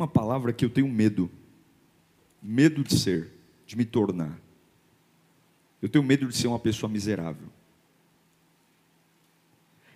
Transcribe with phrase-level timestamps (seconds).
[0.00, 1.30] Uma palavra que eu tenho medo.
[2.42, 3.30] Medo de ser,
[3.66, 4.40] de me tornar.
[5.82, 7.48] Eu tenho medo de ser uma pessoa miserável.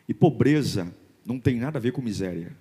[0.06, 2.54] E pobreza não tem nada a ver com miséria.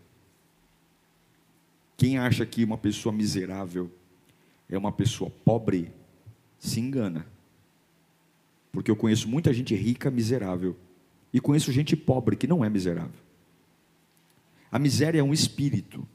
[1.98, 3.92] Quem acha que uma pessoa miserável
[4.70, 5.92] é uma pessoa pobre,
[6.58, 7.28] se engana.
[8.72, 10.78] Porque eu conheço muita gente rica miserável.
[11.34, 13.20] E conheço gente pobre que não é miserável.
[14.72, 16.08] A miséria é um espírito.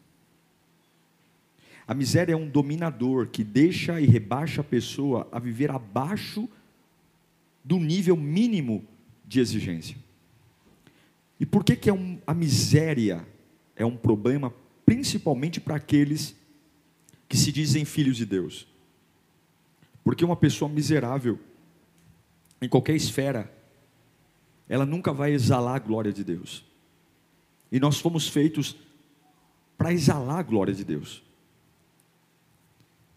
[1.88, 6.48] A miséria é um dominador que deixa e rebaixa a pessoa a viver abaixo
[7.64, 8.86] do nível mínimo
[9.26, 9.96] de exigência.
[11.40, 13.26] E por que, que é um, a miséria
[13.74, 14.52] é um problema
[14.84, 16.34] principalmente para aqueles
[17.28, 18.66] que se dizem filhos de Deus.
[20.02, 21.38] Porque uma pessoa miserável,
[22.60, 23.52] em qualquer esfera,
[24.66, 26.64] ela nunca vai exalar a glória de Deus.
[27.70, 28.76] E nós fomos feitos
[29.76, 31.22] para exalar a glória de Deus.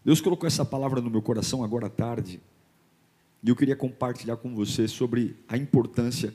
[0.04, 2.40] Deus colocou essa palavra no meu coração agora à tarde,
[3.42, 6.34] e eu queria compartilhar com você sobre a importância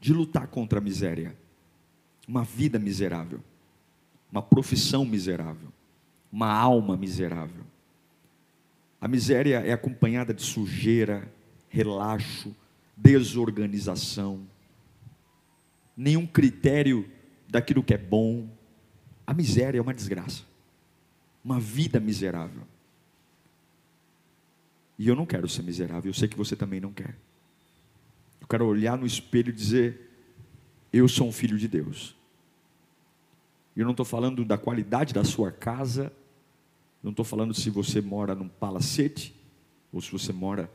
[0.00, 1.36] de lutar contra a miséria,
[2.26, 3.40] uma vida miserável
[4.30, 5.72] uma profissão miserável,
[6.30, 7.64] uma alma miserável.
[9.00, 11.30] A miséria é acompanhada de sujeira,
[11.68, 12.54] relaxo,
[12.96, 14.46] desorganização,
[15.96, 17.08] nenhum critério
[17.48, 18.48] daquilo que é bom.
[19.26, 20.42] A miséria é uma desgraça,
[21.44, 22.62] uma vida miserável.
[24.98, 27.16] E eu não quero ser miserável, eu sei que você também não quer.
[28.40, 30.10] Eu quero olhar no espelho e dizer:
[30.92, 32.16] Eu sou um filho de Deus.
[33.76, 36.12] Eu não estou falando da qualidade da sua casa,
[37.00, 39.32] não estou falando se você mora num palacete,
[39.92, 40.68] ou se você mora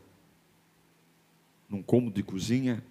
[1.67, 2.81] num cômodo de cozinha.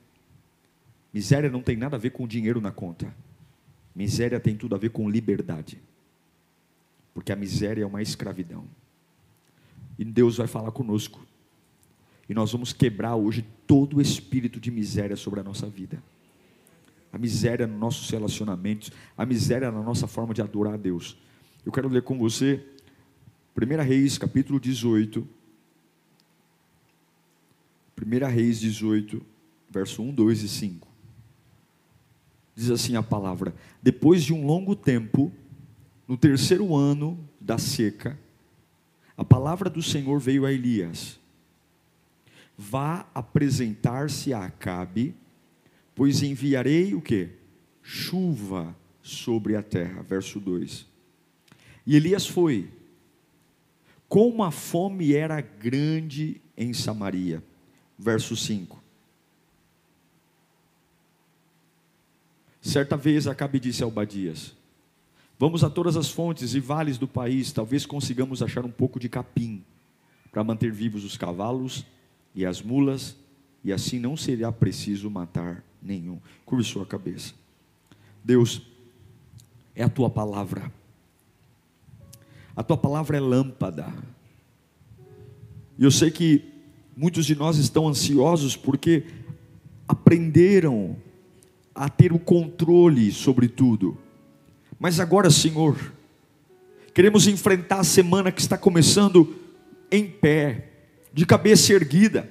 [1.15, 3.15] Miséria não tem nada a ver com dinheiro na conta.
[3.95, 5.81] Miséria tem tudo a ver com liberdade.
[7.15, 8.67] Porque a miséria é uma escravidão.
[9.99, 11.25] E Deus vai falar conosco.
[12.29, 16.03] E nós vamos quebrar hoje todo o espírito de miséria sobre a nossa vida
[17.13, 21.19] a miséria nos nossos relacionamentos, a miséria na nossa forma de adorar a Deus.
[21.65, 22.65] Eu quero ler com você
[23.55, 25.29] 1 Reis, capítulo 18.
[28.01, 29.23] 1 Reis 18,
[29.69, 30.89] verso 1, 2 e 5.
[32.57, 35.31] Diz assim a palavra: Depois de um longo tempo,
[36.09, 38.19] no terceiro ano da seca,
[39.23, 41.19] a palavra do Senhor veio a Elias:
[42.57, 45.15] Vá apresentar-se a Acabe
[45.95, 47.31] pois enviarei o que?
[47.83, 50.03] Chuva sobre a terra.
[50.03, 50.87] Verso 2.
[51.87, 52.71] E Elias foi,
[54.09, 57.43] como a fome era grande em Samaria.
[57.99, 58.83] Verso 5.
[62.61, 64.57] Certa vez Acabe disse a Obadias:
[65.43, 69.09] Vamos a todas as fontes e vales do país, talvez consigamos achar um pouco de
[69.09, 69.65] capim
[70.31, 71.85] para manter vivos os cavalos
[72.33, 73.17] e as mulas,
[73.65, 76.21] e assim não será preciso matar nenhum.
[76.47, 77.35] Curve sua cabeça.
[78.23, 78.63] Deus,
[79.75, 80.73] é a tua palavra.
[82.55, 83.93] A tua palavra é lâmpada.
[85.77, 86.45] E eu sei que
[86.97, 89.07] muitos de nós estão ansiosos porque
[89.89, 90.97] aprenderam
[91.75, 93.99] a ter o controle sobre tudo.
[94.83, 95.77] Mas agora, Senhor,
[96.93, 99.33] queremos enfrentar a semana que está começando
[99.93, 100.71] em pé,
[101.13, 102.29] de cabeça erguida.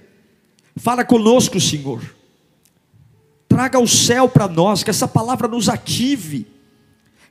[0.75, 2.01] Fala conosco, Senhor.
[3.47, 6.45] Traga o céu para nós, que essa palavra nos ative,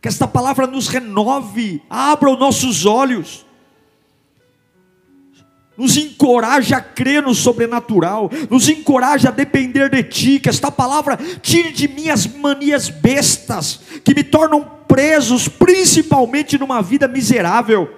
[0.00, 3.44] que essa palavra nos renove, abra os nossos olhos,
[5.80, 11.16] nos encoraje a crer no sobrenatural, nos encoraje a depender de Ti, que esta palavra
[11.41, 17.97] tire de mim as manias bestas, que me tornam presos, principalmente numa vida miserável,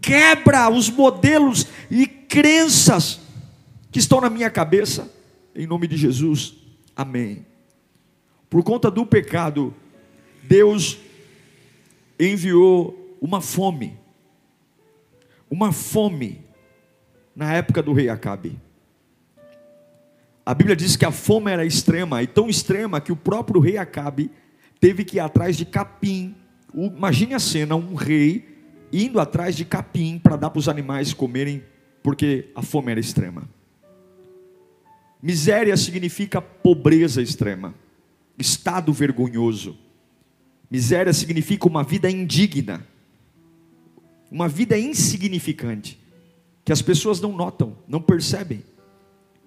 [0.00, 3.20] quebra os modelos e crenças
[3.90, 5.12] que estão na minha cabeça,
[5.54, 6.54] em nome de Jesus.
[6.96, 7.44] Amém.
[8.48, 9.74] Por conta do pecado,
[10.42, 10.96] Deus
[12.18, 13.94] enviou uma fome,
[15.50, 16.41] uma fome,
[17.34, 18.58] na época do rei Acabe.
[20.44, 23.76] A Bíblia diz que a fome era extrema, e tão extrema que o próprio rei
[23.76, 24.30] Acabe
[24.80, 26.34] teve que ir atrás de capim.
[26.74, 28.48] Imagine a cena: um rei
[28.92, 31.62] indo atrás de capim para dar para os animais comerem,
[32.02, 33.48] porque a fome era extrema.
[35.22, 37.72] Miséria significa pobreza extrema,
[38.36, 39.78] estado vergonhoso.
[40.68, 42.84] Miséria significa uma vida indigna,
[44.28, 46.01] uma vida insignificante,
[46.64, 48.62] que as pessoas não notam, não percebem,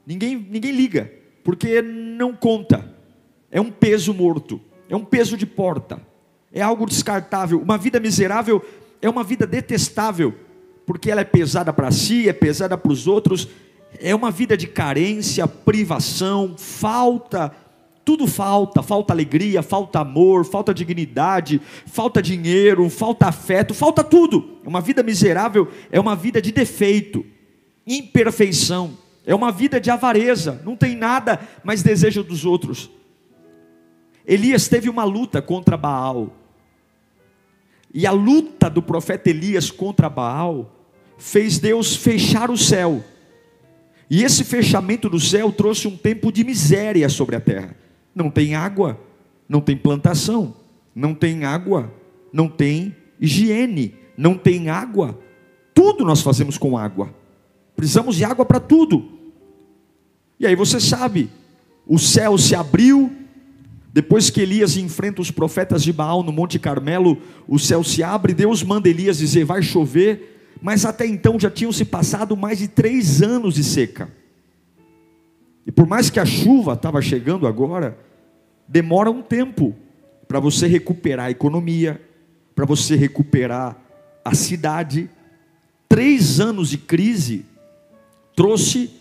[0.05, 1.11] ninguém, ninguém liga,
[1.43, 2.93] porque não conta,
[3.49, 4.59] é um peso morto,
[4.89, 6.01] é um peso de porta,
[6.51, 7.61] é algo descartável.
[7.61, 8.63] Uma vida miserável
[9.01, 10.33] é uma vida detestável,
[10.85, 13.47] porque ela é pesada para si, é pesada para os outros,
[13.99, 17.51] é uma vida de carência, privação, falta,
[18.05, 24.59] tudo falta, falta alegria, falta amor, falta dignidade, falta dinheiro, falta afeto, falta tudo.
[24.63, 27.25] Uma vida miserável é uma vida de defeito,
[27.85, 32.89] imperfeição, é uma vida de avareza, não tem nada, mas deseja dos outros.
[34.25, 36.31] Elias teve uma luta contra Baal.
[37.93, 40.71] E a luta do profeta Elias contra Baal
[41.17, 43.03] fez Deus fechar o céu
[44.09, 47.75] e esse fechamento do céu trouxe um tempo de miséria sobre a terra.
[48.15, 48.99] Não tem água,
[49.47, 50.55] não tem plantação,
[50.95, 51.93] não tem água,
[52.31, 55.19] não tem higiene, não tem água.
[55.73, 57.13] Tudo nós fazemos com água.
[57.75, 59.05] Precisamos de água para tudo.
[60.39, 61.29] E aí você sabe,
[61.85, 63.11] o céu se abriu,
[63.93, 67.17] depois que Elias enfrenta os profetas de Baal no Monte Carmelo,
[67.47, 71.71] o céu se abre, Deus manda Elias dizer: vai chover, mas até então já tinham
[71.71, 74.09] se passado mais de três anos de seca.
[75.65, 77.97] E por mais que a chuva estava chegando agora,
[78.67, 79.75] demora um tempo
[80.27, 82.01] para você recuperar a economia,
[82.55, 83.77] para você recuperar
[84.23, 85.09] a cidade.
[85.87, 87.45] Três anos de crise
[88.35, 88.91] trouxe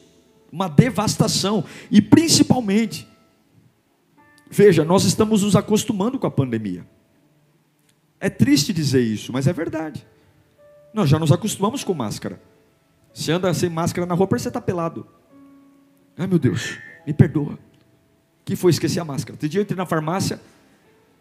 [0.53, 3.09] uma devastação, e principalmente,
[4.49, 6.87] veja, nós estamos nos acostumando com a pandemia.
[8.21, 10.07] É triste dizer isso, mas é verdade.
[10.93, 12.41] Nós já nos acostumamos com máscara.
[13.13, 15.05] Você anda sem máscara na rua, parece que você está pelado.
[16.17, 17.59] Ai meu Deus, me perdoa.
[18.45, 19.35] Que foi esquecer a máscara.
[19.35, 20.41] Outro dia eu entrei na farmácia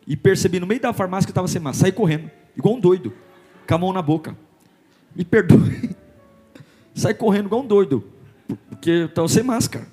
[0.05, 1.85] e percebi no meio da farmácia que estava sem máscara.
[1.85, 3.13] Saí correndo, igual um doido,
[3.67, 4.37] com a mão na boca.
[5.15, 5.95] Me perdoe.
[6.93, 8.03] Saí correndo igual um doido,
[8.69, 9.87] porque eu estava sem máscara.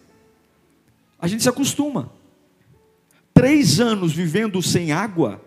[1.18, 2.12] A gente se acostuma.
[3.32, 5.40] Três anos vivendo sem água,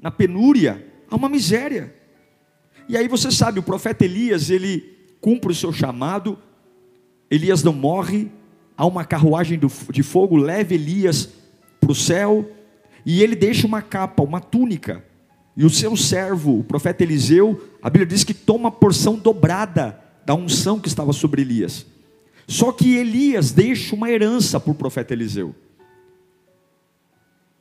[0.00, 1.94] na penúria, há uma miséria.
[2.88, 6.38] E aí você sabe, o profeta Elias, ele cumpre o seu chamado,
[7.30, 8.30] Elias não morre,
[8.80, 9.60] há uma carruagem
[9.90, 11.28] de fogo, leva Elias
[11.78, 12.50] para o céu,
[13.04, 15.04] e ele deixa uma capa, uma túnica,
[15.54, 20.02] e o seu servo, o profeta Eliseu, a Bíblia diz que toma a porção dobrada
[20.24, 21.84] da unção que estava sobre Elias.
[22.48, 25.54] Só que Elias deixa uma herança para o profeta Eliseu.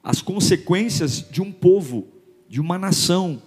[0.01, 2.07] As consequências de um povo,
[2.48, 3.42] de uma nação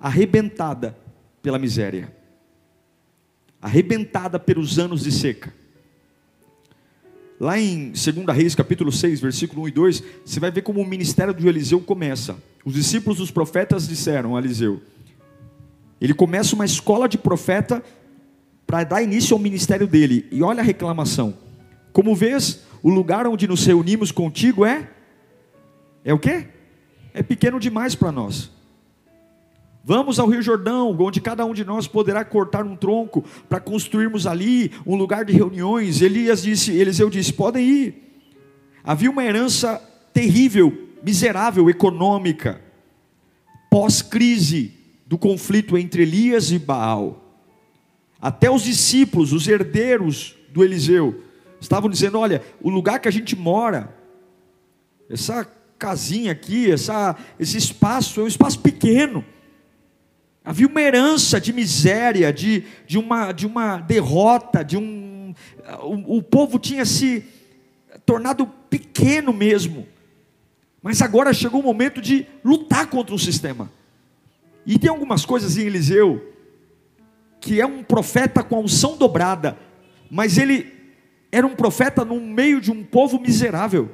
[0.00, 0.98] arrebentada
[1.40, 2.12] pela miséria,
[3.62, 5.54] arrebentada pelos anos de seca.
[7.38, 8.04] Lá em 2
[8.34, 11.80] Reis, capítulo 6, versículo 1 e 2, você vai ver como o ministério de Eliseu
[11.80, 12.36] começa.
[12.64, 14.80] Os discípulos dos profetas disseram a Eliseu:
[16.00, 17.82] ele começa uma escola de profeta
[18.66, 20.26] para dar início ao ministério dele.
[20.30, 21.34] E olha a reclamação.
[21.92, 24.90] Como vês, o lugar onde nos reunimos contigo é
[26.04, 26.46] é o quê?
[27.12, 28.50] É pequeno demais para nós.
[29.88, 34.26] Vamos ao Rio Jordão, onde cada um de nós poderá cortar um tronco para construirmos
[34.26, 36.02] ali um lugar de reuniões.
[36.02, 38.20] Elias disse, Eliseu disse: podem ir.
[38.82, 39.80] Havia uma herança
[40.12, 42.60] terrível, miserável, econômica,
[43.70, 44.74] pós-crise
[45.06, 47.22] do conflito entre Elias e Baal.
[48.20, 51.22] Até os discípulos, os herdeiros do Eliseu,
[51.60, 53.96] estavam dizendo: olha, o lugar que a gente mora,
[55.08, 55.46] essa
[55.78, 59.24] casinha aqui, essa, esse espaço é um espaço pequeno.
[60.46, 65.34] Havia uma herança de miséria, de, de, uma, de uma derrota, de um.
[65.82, 67.24] O, o povo tinha se
[68.06, 69.88] tornado pequeno mesmo.
[70.80, 73.68] Mas agora chegou o momento de lutar contra o sistema.
[74.64, 76.32] E tem algumas coisas em Eliseu,
[77.40, 79.58] que é um profeta com a unção dobrada,
[80.08, 80.72] mas ele
[81.32, 83.90] era um profeta no meio de um povo miserável,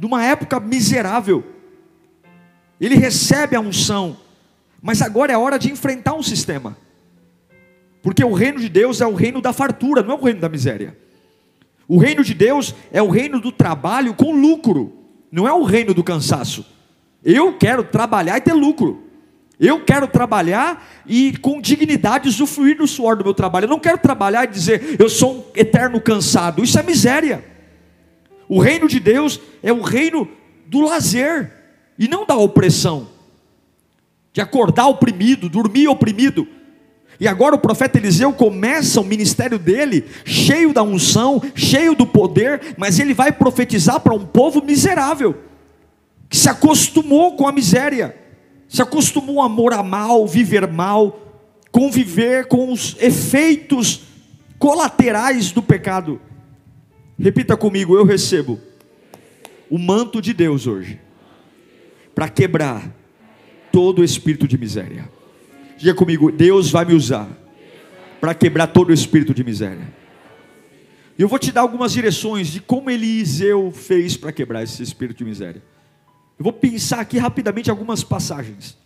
[0.00, 1.44] numa época miserável.
[2.80, 4.16] Ele recebe a unção,
[4.82, 6.76] mas agora é hora de enfrentar um sistema.
[8.02, 10.48] Porque o reino de Deus é o reino da fartura, não é o reino da
[10.48, 10.96] miséria.
[11.86, 14.92] O reino de Deus é o reino do trabalho com lucro,
[15.30, 16.64] não é o reino do cansaço.
[17.22, 19.04] Eu quero trabalhar e ter lucro.
[19.58, 23.64] Eu quero trabalhar e com dignidade usufruir do suor do meu trabalho.
[23.64, 26.64] Eu não quero trabalhar e dizer eu sou um eterno cansado.
[26.64, 27.44] Isso é miséria.
[28.48, 30.26] O reino de Deus é o reino
[30.66, 31.52] do lazer
[31.98, 33.08] e não da opressão.
[34.32, 36.46] De acordar oprimido, dormir oprimido.
[37.18, 42.74] E agora o profeta Eliseu começa o ministério dele, cheio da unção, cheio do poder,
[42.78, 45.36] mas ele vai profetizar para um povo miserável,
[46.30, 48.16] que se acostumou com a miséria,
[48.68, 51.20] se acostumou a morar mal, viver mal,
[51.70, 54.02] conviver com os efeitos
[54.58, 56.20] colaterais do pecado.
[57.18, 58.58] Repita comigo: eu recebo
[59.68, 60.98] o manto de Deus hoje
[62.14, 62.99] para quebrar
[63.72, 65.10] todo espírito de miséria.
[65.76, 67.28] Diga comigo: Deus vai me usar
[68.20, 69.92] para quebrar todo o espírito de miséria.
[71.18, 75.18] E eu vou te dar algumas direções de como Eliseu fez para quebrar esse espírito
[75.18, 75.62] de miséria.
[76.38, 78.78] Eu vou pensar aqui rapidamente algumas passagens.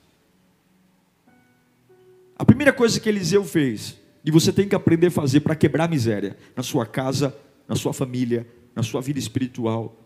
[2.37, 5.85] A primeira coisa que Eliseu fez, e você tem que aprender a fazer para quebrar
[5.85, 7.37] a miséria, na sua casa,
[7.69, 9.97] na sua família, na sua vida espiritual,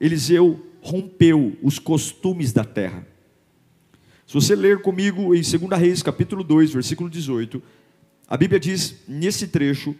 [0.00, 3.04] Eliseu rompeu os costumes da terra.
[4.26, 7.62] Se você ler comigo em 2 Reis, capítulo 2, versículo 18,
[8.26, 9.94] a Bíblia diz nesse trecho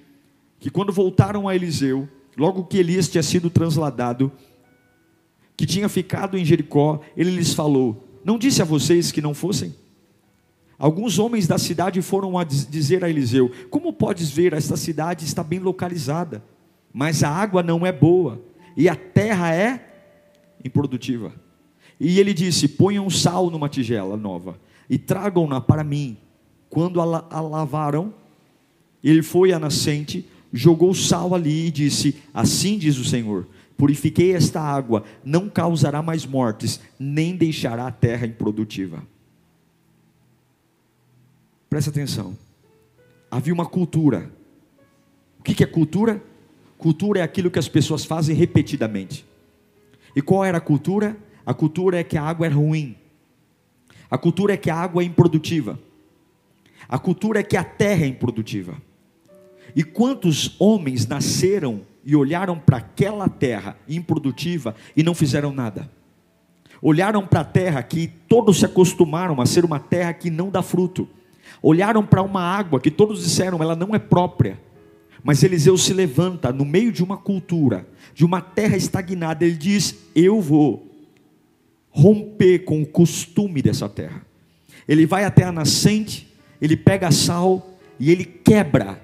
[0.59, 4.33] que quando voltaram a Eliseu, logo que Elias tinha sido transladado,
[5.57, 9.73] que tinha ficado em Jericó, ele lhes falou: Não disse a vocês que não fossem?
[10.77, 15.45] Alguns homens da cidade foram a dizer a Eliseu: Como podes ver, esta cidade está
[15.45, 16.43] bem localizada,
[16.93, 18.43] mas a água não é boa
[18.77, 19.89] e a terra é
[20.65, 21.46] improdutiva.
[21.99, 26.17] E ele disse: Ponham sal numa tigela nova e tragam-na para mim.
[26.69, 28.13] Quando a, a lavaram,
[29.03, 34.61] ele foi à nascente, jogou sal ali e disse: Assim diz o Senhor: Purifiquei esta
[34.61, 39.03] água, não causará mais mortes, nem deixará a terra improdutiva.
[41.69, 42.37] Presta atenção.
[43.31, 44.31] Havia uma cultura.
[45.39, 46.23] O que é cultura?
[46.79, 49.27] Cultura é aquilo que as pessoas fazem repetidamente.
[50.15, 51.17] E qual era a cultura?
[51.47, 52.97] A cultura é que a água é ruim.
[54.11, 55.79] A cultura é que a água é improdutiva.
[56.89, 58.75] A cultura é que a terra é improdutiva.
[59.75, 65.91] E quantos homens nasceram e olharam para aquela terra improdutiva e não fizeram nada?
[66.83, 70.63] Olharam para a terra que todos se acostumaram a ser uma terra que não dá
[70.63, 71.09] fruto.
[71.63, 74.61] Olharam para uma água que todos disseram ela não é própria.
[75.23, 79.97] Mas Eliseu se levanta no meio de uma cultura, de uma terra estagnada, ele diz:
[80.15, 80.86] Eu vou
[81.97, 84.21] romper com o costume dessa terra.
[84.87, 86.29] Ele vai até a nascente,
[86.61, 89.01] ele pega sal e ele quebra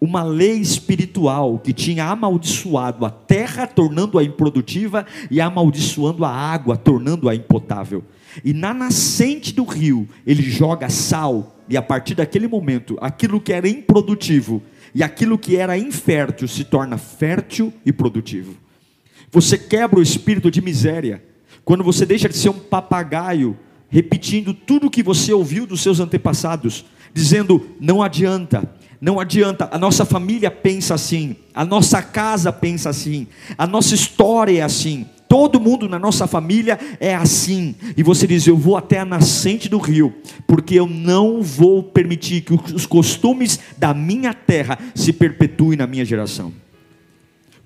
[0.00, 7.34] uma lei espiritual que tinha amaldiçoado a terra, tornando-a improdutiva, e amaldiçoando a água, tornando-a
[7.34, 8.02] impotável.
[8.42, 13.52] E na nascente do rio, ele joga sal, e a partir daquele momento, aquilo que
[13.52, 14.62] era improdutivo
[14.94, 18.56] e aquilo que era infértil se torna fértil e produtivo.
[19.30, 21.22] Você quebra o espírito de miséria
[21.64, 23.56] quando você deixa de ser um papagaio,
[23.88, 29.78] repetindo tudo o que você ouviu dos seus antepassados, dizendo: não adianta, não adianta, a
[29.78, 33.26] nossa família pensa assim, a nossa casa pensa assim,
[33.58, 38.46] a nossa história é assim, todo mundo na nossa família é assim, e você diz:
[38.46, 40.14] Eu vou até a nascente do rio,
[40.46, 46.04] porque eu não vou permitir que os costumes da minha terra se perpetuem na minha
[46.04, 46.52] geração.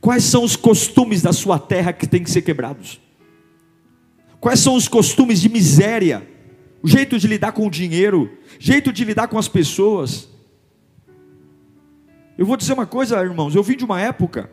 [0.01, 3.01] Quais são os costumes da sua terra que têm que ser quebrados?
[4.47, 6.25] Quais são os costumes de miséria?
[6.81, 10.29] O jeito de lidar com o dinheiro, jeito de lidar com as pessoas.
[12.39, 14.49] Eu vou dizer uma coisa, irmãos, eu vim de uma época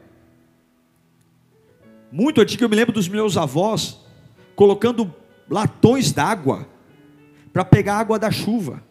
[2.11, 3.99] muito antiga, eu me lembro dos meus avós
[4.55, 5.13] colocando
[5.47, 6.67] latões d'água
[7.53, 8.83] para pegar água da chuva.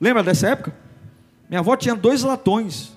[0.00, 0.74] Lembra dessa época?
[1.48, 2.92] Minha avó tinha dois latões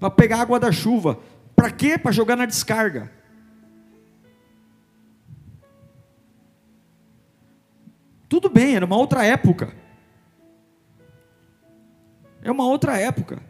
[0.00, 1.18] para pegar água da chuva.
[1.54, 1.98] Para quê?
[1.98, 3.17] Para jogar na descarga.
[8.28, 9.74] Tudo bem, era uma outra época.
[12.42, 13.42] É uma outra época.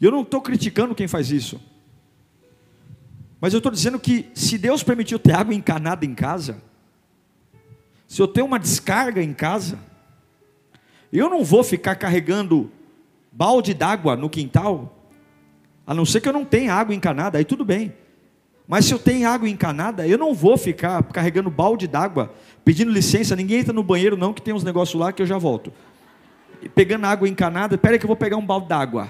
[0.00, 1.60] E eu não estou criticando quem faz isso.
[3.40, 6.62] Mas eu estou dizendo que se Deus permitiu ter água encanada em casa,
[8.06, 9.78] se eu tenho uma descarga em casa,
[11.12, 12.70] eu não vou ficar carregando
[13.30, 14.96] balde d'água no quintal,
[15.86, 17.92] a não ser que eu não tenha água encanada, aí tudo bem.
[18.66, 22.32] Mas se eu tenho água encanada, eu não vou ficar carregando balde d'água,
[22.64, 25.38] pedindo licença, ninguém entra no banheiro não, que tem uns negócios lá que eu já
[25.38, 25.72] volto.
[26.74, 29.08] Pegando água encanada, espera que eu vou pegar um balde d'água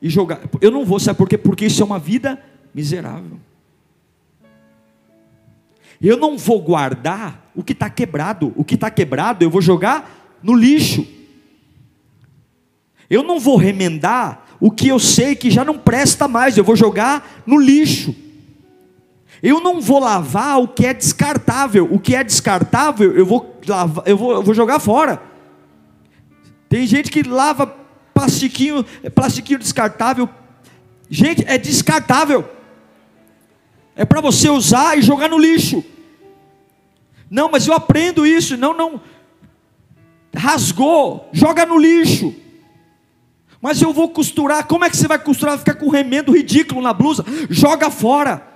[0.00, 0.40] e jogar.
[0.60, 1.36] Eu não vou, sabe por quê?
[1.36, 2.42] Porque isso é uma vida
[2.74, 3.38] miserável.
[6.00, 8.52] Eu não vou guardar o que está quebrado.
[8.56, 11.06] O que está quebrado eu vou jogar no lixo.
[13.10, 16.76] Eu não vou remendar o que eu sei que já não presta mais, eu vou
[16.76, 18.14] jogar no lixo.
[19.42, 21.88] Eu não vou lavar o que é descartável.
[21.90, 25.22] O que é descartável, eu vou, lavar, eu vou, eu vou jogar fora.
[26.68, 27.66] Tem gente que lava
[28.12, 30.28] plastiquinho, plastiquinho descartável.
[31.08, 32.48] Gente, é descartável.
[33.96, 35.84] É para você usar e jogar no lixo.
[37.30, 38.56] Não, mas eu aprendo isso.
[38.56, 39.00] Não, não.
[40.36, 42.34] Rasgou, joga no lixo.
[43.60, 44.66] Mas eu vou costurar.
[44.66, 45.58] Como é que você vai costurar?
[45.58, 47.24] Ficar com remendo ridículo na blusa?
[47.48, 48.49] Joga fora.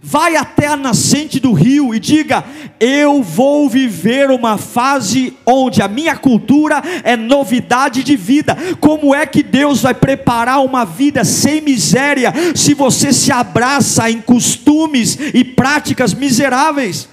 [0.00, 2.44] Vai até a nascente do rio e diga:
[2.78, 8.56] Eu vou viver uma fase onde a minha cultura é novidade de vida.
[8.80, 14.20] Como é que Deus vai preparar uma vida sem miséria se você se abraça em
[14.20, 17.08] costumes e práticas miseráveis?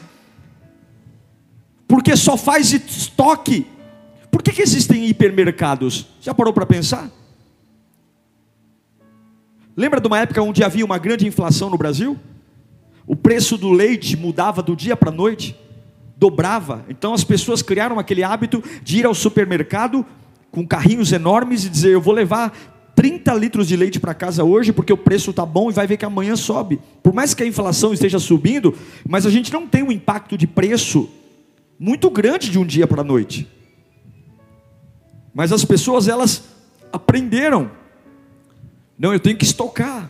[1.87, 3.65] Porque só faz estoque.
[4.29, 6.05] Por que, que existem hipermercados?
[6.21, 7.09] Já parou para pensar?
[9.75, 12.19] Lembra de uma época onde havia uma grande inflação no Brasil?
[13.07, 15.55] O preço do leite mudava do dia para a noite,
[16.17, 16.85] dobrava.
[16.89, 20.05] Então as pessoas criaram aquele hábito de ir ao supermercado
[20.51, 22.55] com carrinhos enormes e dizer: Eu vou levar
[22.95, 25.97] 30 litros de leite para casa hoje porque o preço está bom e vai ver
[25.97, 26.79] que amanhã sobe.
[27.03, 28.73] Por mais que a inflação esteja subindo,
[29.07, 31.09] mas a gente não tem um impacto de preço
[31.77, 33.47] muito grande de um dia para a noite.
[35.33, 36.43] Mas as pessoas elas
[36.91, 37.69] aprenderam.
[38.97, 40.09] Não, eu tenho que estocar.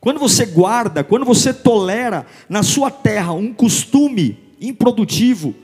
[0.00, 5.54] Quando você guarda, quando você tolera na sua terra um costume improdutivo,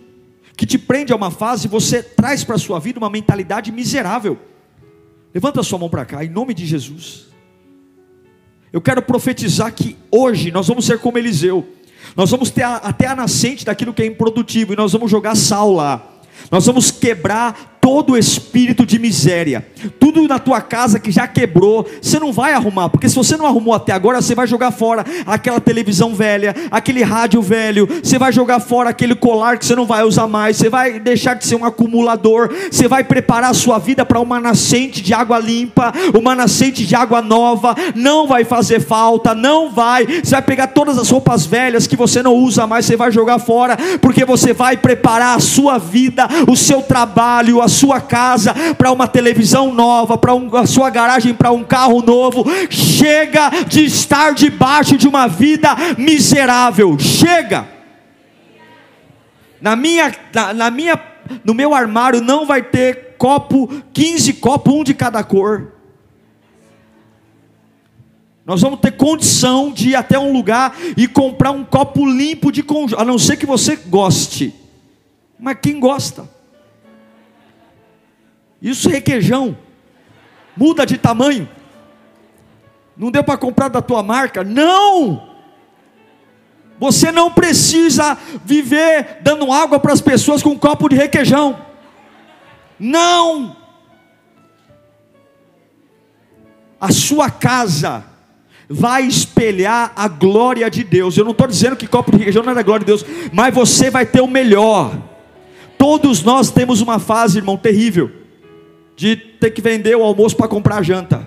[0.57, 4.39] que te prende a uma fase, você traz para a sua vida uma mentalidade miserável.
[5.33, 7.27] Levanta a sua mão para cá, em nome de Jesus.
[8.73, 11.67] Eu quero profetizar que hoje nós vamos ser como Eliseu.
[12.17, 15.37] Nós vamos ter a, até a nascente daquilo que é improdutivo e nós vamos jogar
[15.37, 16.11] sal lá.
[16.51, 19.63] Nós vamos quebrar todo espírito de miséria,
[20.01, 23.45] tudo na tua casa que já quebrou, você não vai arrumar, porque se você não
[23.45, 28.33] arrumou até agora, você vai jogar fora aquela televisão velha, aquele rádio velho, você vai
[28.33, 31.57] jogar fora aquele colar que você não vai usar mais, você vai deixar de ser
[31.57, 36.35] um acumulador, você vai preparar a sua vida para uma nascente de água limpa, uma
[36.35, 41.11] nascente de água nova, não vai fazer falta, não vai, você vai pegar todas as
[41.11, 45.37] roupas velhas que você não usa mais, você vai jogar fora, porque você vai preparar
[45.37, 50.57] a sua vida, o seu trabalho, a sua casa para uma televisão nova, para um,
[50.57, 52.45] a sua garagem para um carro novo.
[52.71, 56.99] Chega de estar debaixo de uma vida miserável.
[56.99, 57.69] Chega.
[59.61, 61.01] Na minha, na, na minha,
[61.45, 65.73] no meu armário não vai ter copo, 15 copos, um de cada cor.
[68.45, 72.63] Nós vamos ter condição de ir até um lugar e comprar um copo limpo de
[72.63, 74.55] conjunto, a não ser que você goste.
[75.39, 76.29] Mas quem gosta?
[78.65, 79.55] Isso requeijão.
[80.57, 81.47] Muda de tamanho.
[82.97, 84.43] Não deu para comprar da tua marca?
[84.43, 85.35] Não!
[86.81, 91.59] Você não precisa viver dando água para as pessoas com um copo de requeijão.
[92.79, 93.55] Não!
[96.81, 98.03] A sua casa
[98.67, 101.19] vai espelhar a glória de Deus.
[101.19, 103.55] Eu não estou dizendo que copo de requeijão não é da glória de Deus, mas
[103.55, 104.97] você vai ter o melhor.
[105.77, 108.24] Todos nós temos uma fase, irmão, terrível
[108.97, 111.27] de ter que vender o almoço para comprar janta.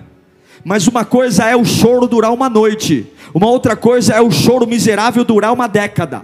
[0.64, 4.66] Mas uma coisa é o choro durar uma noite, uma outra coisa é o choro
[4.66, 6.22] miserável durar uma década.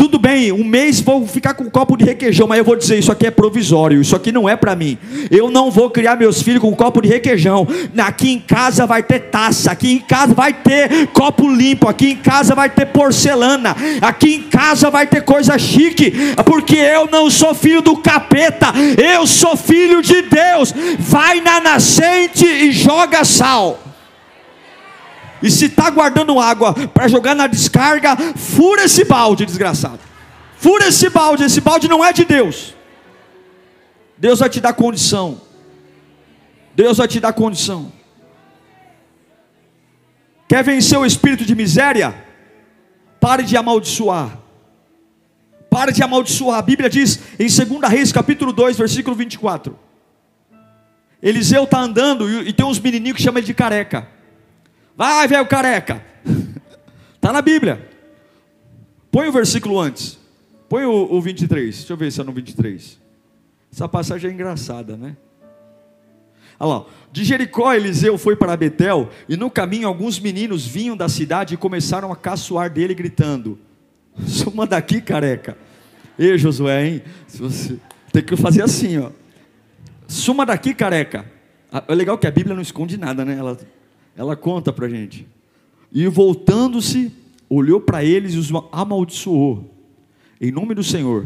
[0.00, 2.98] Tudo bem, um mês vou ficar com um copo de requeijão, mas eu vou dizer:
[2.98, 4.96] isso aqui é provisório, isso aqui não é para mim.
[5.30, 7.68] Eu não vou criar meus filhos com um copo de requeijão.
[7.98, 12.16] Aqui em casa vai ter taça, aqui em casa vai ter copo limpo, aqui em
[12.16, 16.10] casa vai ter porcelana, aqui em casa vai ter coisa chique,
[16.46, 20.72] porque eu não sou filho do capeta, eu sou filho de Deus.
[20.98, 23.89] Vai na nascente e joga sal.
[25.42, 30.00] E se está guardando água para jogar na descarga, fura esse balde, desgraçado.
[30.56, 32.74] Fura esse balde, esse balde não é de Deus.
[34.18, 35.40] Deus vai te dar condição.
[36.74, 37.90] Deus vai te dar condição.
[40.46, 42.14] Quer vencer o espírito de miséria?
[43.18, 44.38] Pare de amaldiçoar.
[45.70, 46.58] Pare de amaldiçoar.
[46.58, 49.78] A Bíblia diz em 2 Reis, capítulo 2, versículo 24.
[51.22, 54.08] Eliseu está andando e, tem uns menininhos que chamam ele de careca.
[55.00, 56.04] Vai, velho careca.
[57.14, 57.88] Está na Bíblia.
[59.10, 60.18] Põe o versículo antes.
[60.68, 61.74] Põe o, o 23.
[61.74, 63.00] Deixa eu ver se é no 23.
[63.72, 65.16] Essa passagem é engraçada, né?
[66.58, 66.86] Olha lá.
[67.10, 71.56] De Jericó, Eliseu foi para Betel, e no caminho alguns meninos vinham da cidade e
[71.56, 73.58] começaram a caçoar dele, gritando:
[74.28, 75.56] Suma daqui, careca.
[76.18, 77.02] Ei, Josué, hein?
[78.12, 79.10] Tem que fazer assim, ó.
[80.06, 81.24] Suma daqui, careca.
[81.72, 83.38] Ah, é legal que a Bíblia não esconde nada, né?
[83.38, 83.56] Ela
[84.20, 85.26] ela conta para a gente.
[85.90, 87.10] E voltando-se,
[87.48, 89.74] olhou para eles e os amaldiçoou.
[90.38, 91.24] Em nome do Senhor.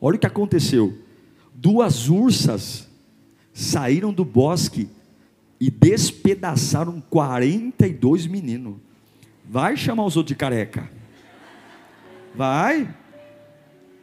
[0.00, 0.96] Olha o que aconteceu.
[1.54, 2.88] Duas ursas
[3.52, 4.88] saíram do bosque
[5.60, 8.76] e despedaçaram 42 meninos.
[9.46, 10.90] Vai chamar os outros de careca.
[12.34, 12.88] Vai.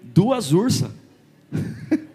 [0.04, 0.92] Duas ursas.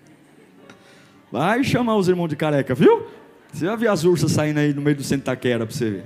[1.33, 3.09] Vai chamar os irmãos de careca, viu?
[3.53, 6.05] Você vai ver as ursas saindo aí no meio do Sentaquera para você ver.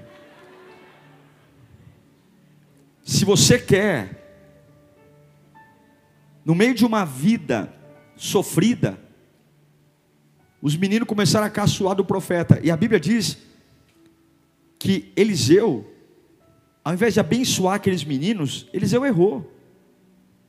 [3.03, 4.21] Se você quer,
[6.45, 7.73] no meio de uma vida
[8.17, 8.99] sofrida,
[10.63, 12.61] os meninos começaram a caçoar do profeta.
[12.63, 13.39] E a Bíblia diz
[14.79, 15.91] que Eliseu,
[16.85, 19.53] ao invés de abençoar aqueles meninos, Eliseu errou.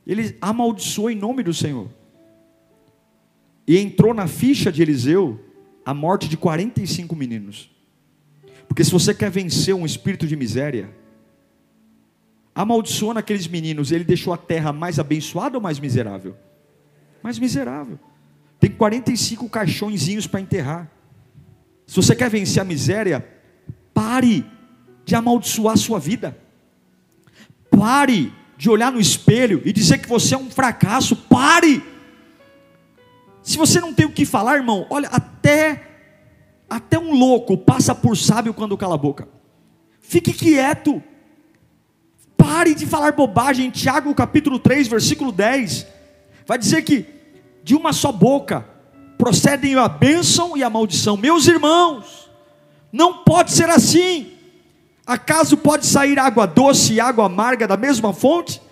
[0.06, 1.88] Ele amaldiçoou em nome do Senhor.
[3.66, 5.40] E entrou na ficha de Eliseu
[5.84, 7.70] a morte de 45 meninos.
[8.68, 10.90] Porque se você quer vencer um espírito de miséria,
[12.54, 16.36] amaldiçoando aqueles meninos, ele deixou a terra mais abençoada ou mais miserável?
[17.22, 17.98] Mais miserável.
[18.58, 20.90] Tem 45 caixõezinhos para enterrar.
[21.86, 23.26] Se você quer vencer a miséria,
[23.92, 24.46] pare
[25.04, 26.36] de amaldiçoar a sua vida.
[27.70, 31.16] Pare de olhar no espelho e dizer que você é um fracasso.
[31.16, 31.82] Pare.
[33.42, 35.88] Se você não tem o que falar, irmão, olha, até
[36.72, 39.28] até um louco passa por sábio quando cala a boca.
[40.00, 41.02] Fique quieto.
[42.34, 43.70] Pare de falar bobagem.
[43.70, 45.86] Tiago capítulo 3, versículo 10.
[46.46, 47.06] Vai dizer que
[47.62, 48.66] de uma só boca
[49.18, 51.16] procedem a bênção e a maldição.
[51.16, 52.30] Meus irmãos,
[52.90, 54.32] não pode ser assim.
[55.06, 58.62] Acaso pode sair água doce e água amarga da mesma fonte?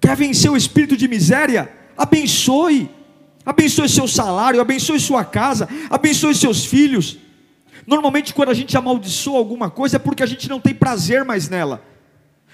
[0.00, 1.79] Quer vencer o espírito de miséria?
[2.00, 2.88] Abençoe.
[3.44, 7.18] Abençoe seu salário, abençoe sua casa, abençoe seus filhos.
[7.86, 11.50] Normalmente, quando a gente amaldiçoa alguma coisa, é porque a gente não tem prazer mais
[11.50, 11.82] nela.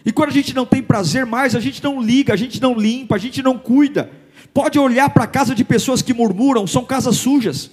[0.04, 2.74] E quando a gente não tem prazer mais, a gente não liga, a gente não
[2.74, 4.10] limpa, a gente não cuida.
[4.52, 7.70] Pode olhar para a casa de pessoas que murmuram, são casas sujas.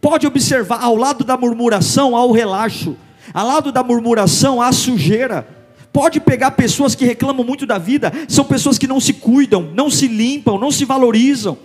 [0.00, 2.96] Pode observar, ao lado da murmuração há o relaxo,
[3.34, 5.59] ao lado da murmuração há sujeira.
[5.92, 9.90] Pode pegar pessoas que reclamam muito da vida, são pessoas que não se cuidam, não
[9.90, 11.58] se limpam, não se valorizam.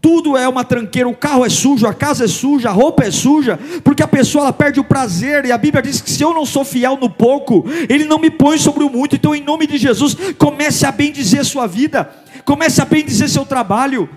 [0.00, 3.10] Tudo é uma tranqueira, o carro é sujo, a casa é suja, a roupa é
[3.10, 6.34] suja, porque a pessoa ela perde o prazer, e a Bíblia diz que se eu
[6.34, 9.16] não sou fiel no pouco, Ele não me põe sobre o muito.
[9.16, 12.08] Então, em nome de Jesus, comece a bem dizer sua vida
[12.46, 14.08] comece a bendizer seu trabalho.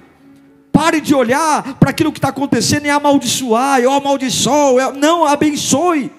[0.72, 4.94] Pare de olhar para aquilo que está acontecendo e amaldiçoar, eu amaldiçoo, eu...
[4.94, 6.12] não, abençoe.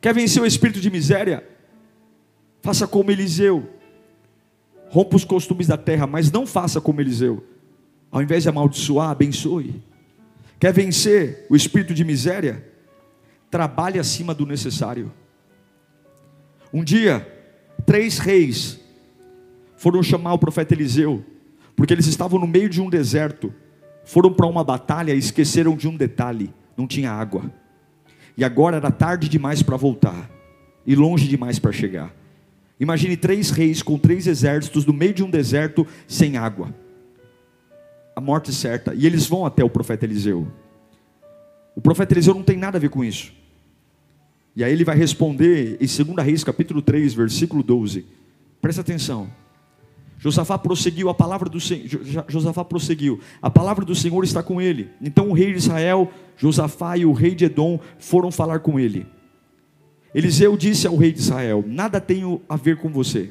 [0.00, 1.44] Quer vencer o espírito de miséria?
[2.68, 3.66] Faça como Eliseu,
[4.90, 7.42] rompa os costumes da terra, mas não faça como Eliseu.
[8.10, 9.82] Ao invés de amaldiçoar, abençoe.
[10.60, 12.62] Quer vencer o espírito de miséria?
[13.50, 15.10] Trabalhe acima do necessário.
[16.70, 17.26] Um dia,
[17.86, 18.78] três reis
[19.78, 21.24] foram chamar o profeta Eliseu,
[21.74, 23.50] porque eles estavam no meio de um deserto,
[24.04, 27.50] foram para uma batalha e esqueceram de um detalhe: não tinha água.
[28.36, 30.30] E agora era tarde demais para voltar,
[30.86, 32.18] e longe demais para chegar.
[32.80, 36.74] Imagine três reis com três exércitos no meio de um deserto sem água.
[38.14, 38.94] A morte certa.
[38.94, 40.46] E eles vão até o profeta Eliseu.
[41.74, 43.32] O profeta Eliseu não tem nada a ver com isso.
[44.54, 48.06] E aí ele vai responder em 2 Reis capítulo 3, versículo 12.
[48.60, 49.30] Presta atenção.
[50.18, 51.88] Josafá prosseguiu, a palavra do Senhor,
[52.26, 54.90] Josafá prosseguiu, a palavra do Senhor está com ele.
[55.00, 59.06] Então o rei de Israel, Josafá e o rei de Edom foram falar com ele.
[60.18, 63.30] Eliseu disse ao rei de Israel: Nada tenho a ver com você.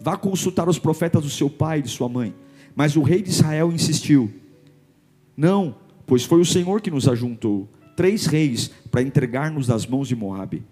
[0.00, 2.34] Vá consultar os profetas do seu pai e de sua mãe.
[2.74, 4.28] Mas o rei de Israel insistiu:
[5.36, 10.16] Não, pois foi o Senhor que nos ajuntou, três reis, para entregar-nos nas mãos de
[10.16, 10.64] Moabe.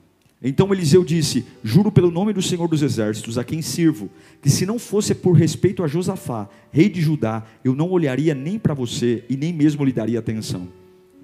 [0.42, 4.10] Então Eliseu disse: Juro pelo nome do Senhor dos Exércitos, a quem sirvo,
[4.42, 8.58] que se não fosse por respeito a Josafá, rei de Judá, eu não olharia nem
[8.58, 10.66] para você e nem mesmo lhe daria atenção.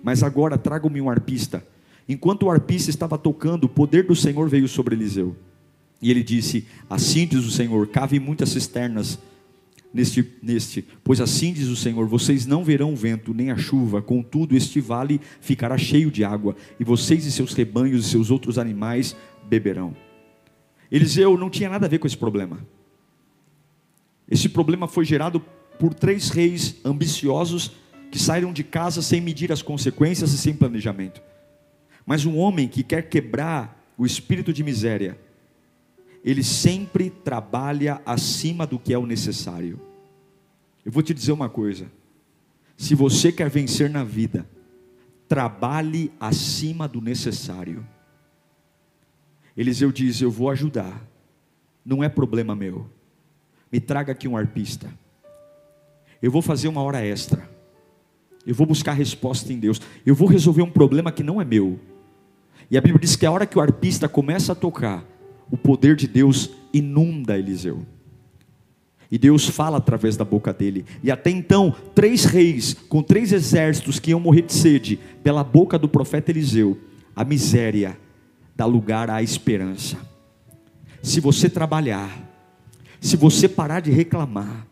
[0.05, 1.65] Mas agora traga-me um arpista.
[2.11, 5.37] Enquanto o arpista estava tocando, o poder do Senhor veio sobre Eliseu.
[6.03, 9.17] E ele disse: Assim diz o Senhor: cave muitas cisternas
[9.95, 14.57] neste, neste, pois assim diz o Senhor: vocês não verão vento nem a chuva, contudo,
[14.57, 19.15] este vale ficará cheio de água, e vocês e seus rebanhos e seus outros animais
[19.49, 19.95] beberão.
[20.91, 22.67] Eliseu não tinha nada a ver com esse problema.
[24.29, 25.41] Esse problema foi gerado
[25.79, 27.71] por três reis ambiciosos
[28.11, 31.30] que saíram de casa sem medir as consequências e sem planejamento.
[32.11, 35.17] Mas um homem que quer quebrar o espírito de miséria,
[36.25, 39.79] ele sempre trabalha acima do que é o necessário.
[40.85, 41.87] Eu vou te dizer uma coisa:
[42.77, 44.45] se você quer vencer na vida,
[45.29, 47.87] trabalhe acima do necessário.
[49.57, 51.07] Eliseu diz: Eu vou ajudar,
[51.85, 52.91] não é problema meu.
[53.71, 54.93] Me traga aqui um arpista.
[56.21, 57.49] Eu vou fazer uma hora extra.
[58.45, 59.81] Eu vou buscar resposta em Deus.
[60.05, 61.79] Eu vou resolver um problema que não é meu.
[62.71, 65.05] E a Bíblia diz que a hora que o arpista começa a tocar,
[65.51, 67.85] o poder de Deus inunda Eliseu.
[69.11, 70.85] E Deus fala através da boca dele.
[71.03, 75.77] E até então, três reis com três exércitos que iam morrer de sede, pela boca
[75.77, 76.79] do profeta Eliseu,
[77.17, 77.99] a miséria
[78.55, 79.97] dá lugar à esperança.
[81.03, 82.09] Se você trabalhar,
[83.01, 84.67] se você parar de reclamar,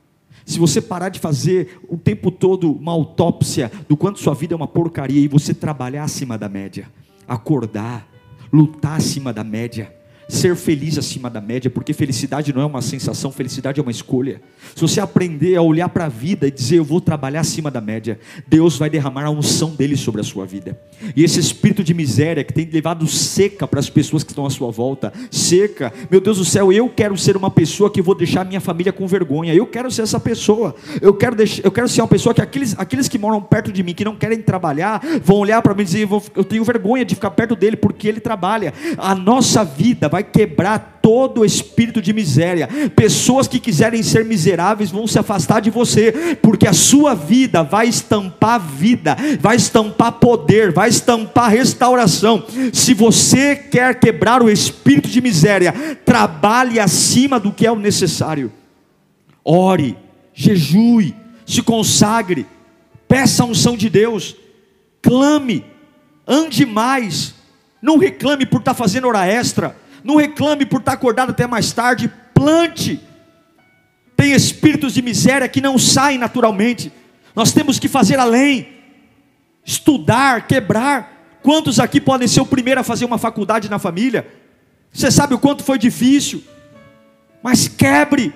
[0.46, 4.56] se você parar de fazer o tempo todo uma autópsia do quanto sua vida é
[4.56, 6.88] uma porcaria e você trabalhar acima da média,
[7.28, 8.08] acordar,
[8.52, 9.94] lutar acima da média,
[10.28, 14.40] ser feliz acima da média, porque felicidade não é uma sensação, felicidade é uma escolha.
[14.74, 17.80] Se você aprender a olhar para a vida e dizer eu vou trabalhar acima da
[17.80, 20.78] média, Deus vai derramar a unção dele sobre a sua vida.
[21.16, 24.50] E esse espírito de miséria que tem levado seca para as pessoas que estão à
[24.50, 25.92] sua volta, seca.
[26.10, 29.06] Meu Deus do céu, eu quero ser uma pessoa que vou deixar minha família com
[29.06, 29.54] vergonha.
[29.54, 30.74] Eu quero ser essa pessoa.
[31.00, 33.82] Eu quero deixar, eu quero ser uma pessoa que aqueles aqueles que moram perto de
[33.82, 37.14] mim, que não querem trabalhar, vão olhar para mim e dizer eu tenho vergonha de
[37.14, 38.74] ficar perto dele porque ele trabalha.
[38.96, 42.68] A nossa vida vai vai quebrar todo o espírito de miséria.
[42.96, 47.86] Pessoas que quiserem ser miseráveis vão se afastar de você, porque a sua vida vai
[47.86, 52.44] estampar vida, vai estampar poder, vai estampar restauração.
[52.72, 55.72] Se você quer quebrar o espírito de miséria,
[56.04, 58.52] trabalhe acima do que é o necessário.
[59.44, 59.96] Ore,
[60.34, 61.14] jejue,
[61.46, 62.44] se consagre,
[63.06, 64.34] peça a unção de Deus,
[65.00, 65.64] clame,
[66.26, 67.34] ande mais.
[67.80, 72.12] Não reclame por estar fazendo hora extra não reclame por estar acordado até mais tarde,
[72.34, 73.00] plante.
[74.16, 76.92] Tem espíritos de miséria que não saem naturalmente.
[77.34, 78.68] Nós temos que fazer além,
[79.64, 81.38] estudar, quebrar.
[81.42, 84.26] Quantos aqui podem ser o primeiro a fazer uma faculdade na família?
[84.92, 86.42] Você sabe o quanto foi difícil,
[87.42, 88.34] mas quebre,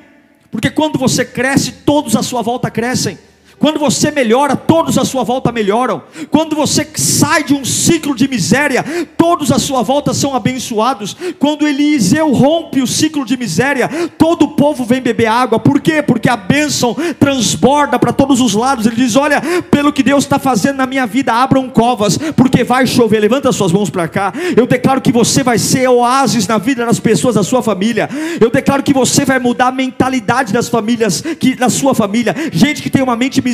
[0.51, 3.19] porque quando você cresce, todos à sua volta crescem.
[3.63, 6.03] Quando você melhora, todos à sua volta melhoram.
[6.33, 8.85] Quando você sai de um ciclo de miséria,
[9.17, 11.17] todos à sua volta são abençoados.
[11.39, 15.61] Quando Eliseu rompe o ciclo de miséria, todo o povo vem beber água.
[15.61, 16.03] Por quê?
[16.03, 18.85] Porque a bênção transborda para todos os lados.
[18.85, 22.85] Ele diz: Olha, pelo que Deus está fazendo na minha vida, abram covas, porque vai
[22.85, 23.21] chover.
[23.21, 24.33] Levanta suas mãos para cá.
[24.57, 28.11] Eu declaro que você vai ser oásis na vida das pessoas da sua família.
[28.41, 32.35] Eu declaro que você vai mudar a mentalidade das famílias, que, da sua família.
[32.51, 33.52] Gente que tem uma mente miserável,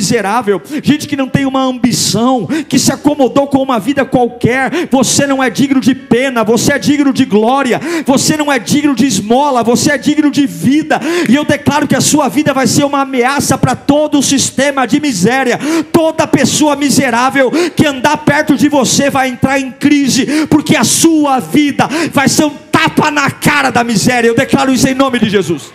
[0.81, 4.87] gente que não tem uma ambição, que se acomodou com uma vida qualquer.
[4.89, 8.95] Você não é digno de pena, você é digno de glória, você não é digno
[8.95, 10.99] de esmola, você é digno de vida.
[11.27, 14.85] E eu declaro que a sua vida vai ser uma ameaça para todo o sistema
[14.85, 15.59] de miséria.
[15.91, 21.39] Toda pessoa miserável que andar perto de você vai entrar em crise, porque a sua
[21.39, 24.27] vida vai ser um tapa na cara da miséria.
[24.27, 25.71] Eu declaro isso em nome de Jesus.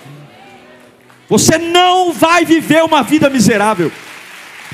[1.29, 3.91] Você não vai viver uma vida miserável.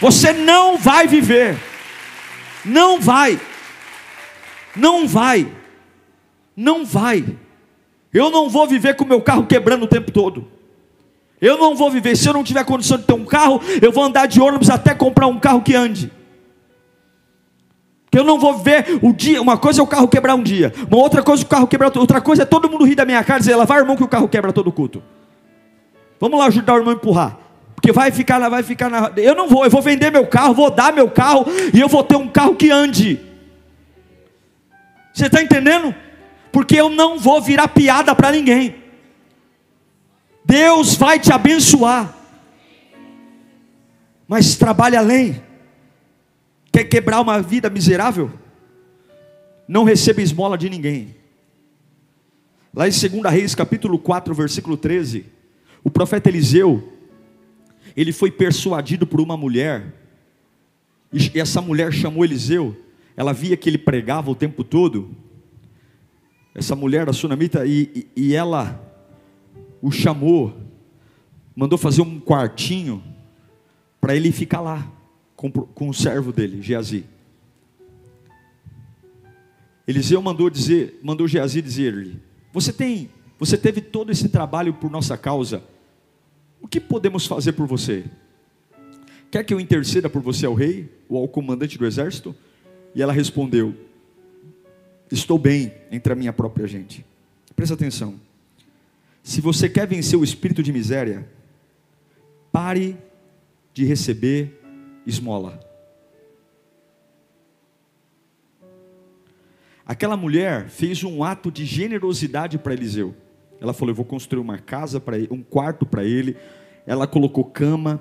[0.00, 1.58] Você não vai viver.
[2.64, 3.38] Não vai.
[4.74, 5.46] Não vai.
[6.56, 7.24] Não vai.
[8.12, 10.48] Eu não vou viver com meu carro quebrando o tempo todo.
[11.40, 12.16] Eu não vou viver.
[12.16, 14.94] Se eu não tiver condição de ter um carro, eu vou andar de ônibus até
[14.94, 16.10] comprar um carro que ande.
[18.10, 19.40] Que eu não vou ver o dia.
[19.40, 20.72] Uma coisa é o carro quebrar um dia.
[20.88, 21.96] Uma outra coisa é o carro quebrar.
[21.96, 24.02] Outra coisa é todo mundo rir da minha cara e dizer: lá vai, irmão, que
[24.02, 25.02] o carro quebra todo culto.
[26.18, 27.38] Vamos lá ajudar o irmão a empurrar.
[27.80, 29.10] Porque vai ficar lá, vai ficar na.
[29.16, 32.04] Eu não vou, eu vou vender meu carro, vou dar meu carro e eu vou
[32.04, 33.18] ter um carro que ande.
[35.14, 35.94] Você está entendendo?
[36.52, 38.74] Porque eu não vou virar piada para ninguém.
[40.44, 42.14] Deus vai te abençoar.
[44.28, 45.42] Mas trabalhe além.
[46.70, 48.30] Quer quebrar uma vida miserável?
[49.66, 51.16] Não receba esmola de ninguém.
[52.74, 55.24] Lá em 2 Reis, capítulo 4, versículo 13,
[55.82, 56.99] o profeta Eliseu
[58.00, 59.94] ele foi persuadido por uma mulher,
[61.12, 62.74] e essa mulher chamou Eliseu,
[63.14, 65.14] ela via que ele pregava o tempo todo,
[66.54, 68.80] essa mulher, a sunamita, e, e, e ela
[69.82, 70.56] o chamou,
[71.54, 73.02] mandou fazer um quartinho
[74.00, 74.90] para ele ficar lá
[75.36, 77.04] com, com o servo dele, Geazi.
[79.86, 82.18] Eliseu mandou dizer, mandou Geazi dizer-lhe:
[82.52, 85.62] Você tem, você teve todo esse trabalho por nossa causa
[86.60, 88.04] o que podemos fazer por você?
[89.30, 92.34] Quer que eu interceda por você ao rei ou ao comandante do exército?
[92.94, 93.74] E ela respondeu:
[95.10, 97.04] Estou bem entre a minha própria gente.
[97.54, 98.18] Presta atenção.
[99.22, 101.28] Se você quer vencer o espírito de miséria,
[102.50, 102.96] pare
[103.72, 104.60] de receber
[105.06, 105.60] esmola.
[109.86, 113.14] Aquela mulher fez um ato de generosidade para Eliseu.
[113.60, 116.36] Ela falou: Eu vou construir uma casa para ele, um quarto para ele.
[116.86, 118.00] Ela colocou cama,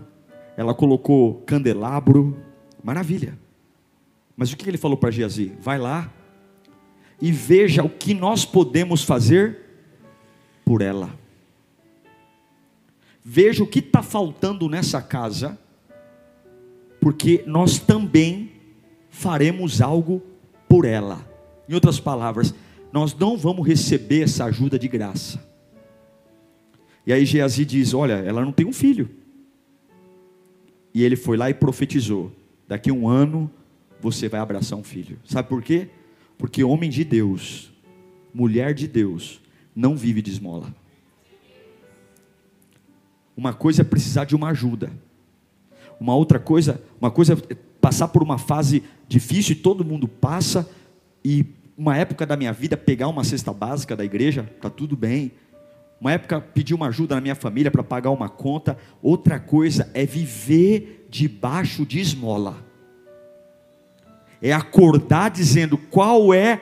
[0.55, 2.37] ela colocou candelabro.
[2.83, 3.37] Maravilha.
[4.35, 5.51] Mas o que ele falou para Geazi?
[5.59, 6.09] Vai lá
[7.21, 9.59] e veja o que nós podemos fazer
[10.63, 11.09] por ela.
[13.23, 15.59] Veja o que está faltando nessa casa,
[17.01, 18.53] porque nós também
[19.09, 20.21] faremos algo
[20.67, 21.27] por ela.
[21.67, 22.53] Em outras palavras,
[22.91, 25.48] nós não vamos receber essa ajuda de graça.
[27.09, 29.09] E aí Geazi diz: Olha, ela não tem um filho.
[30.93, 32.31] E ele foi lá e profetizou:
[32.67, 33.49] Daqui a um ano
[33.99, 35.17] você vai abraçar um filho.
[35.25, 35.89] Sabe por quê?
[36.37, 37.73] Porque homem de Deus,
[38.31, 39.41] mulher de Deus,
[39.75, 40.71] não vive de esmola.
[43.35, 44.91] Uma coisa é precisar de uma ajuda.
[45.99, 50.69] Uma outra coisa, uma coisa é passar por uma fase difícil e todo mundo passa
[51.25, 51.43] e
[51.75, 55.31] uma época da minha vida pegar uma cesta básica da igreja, tá tudo bem
[55.99, 58.77] uma época pedi uma ajuda na minha família para pagar uma conta.
[59.01, 62.65] Outra coisa é viver debaixo de esmola.
[64.41, 66.61] É acordar dizendo qual é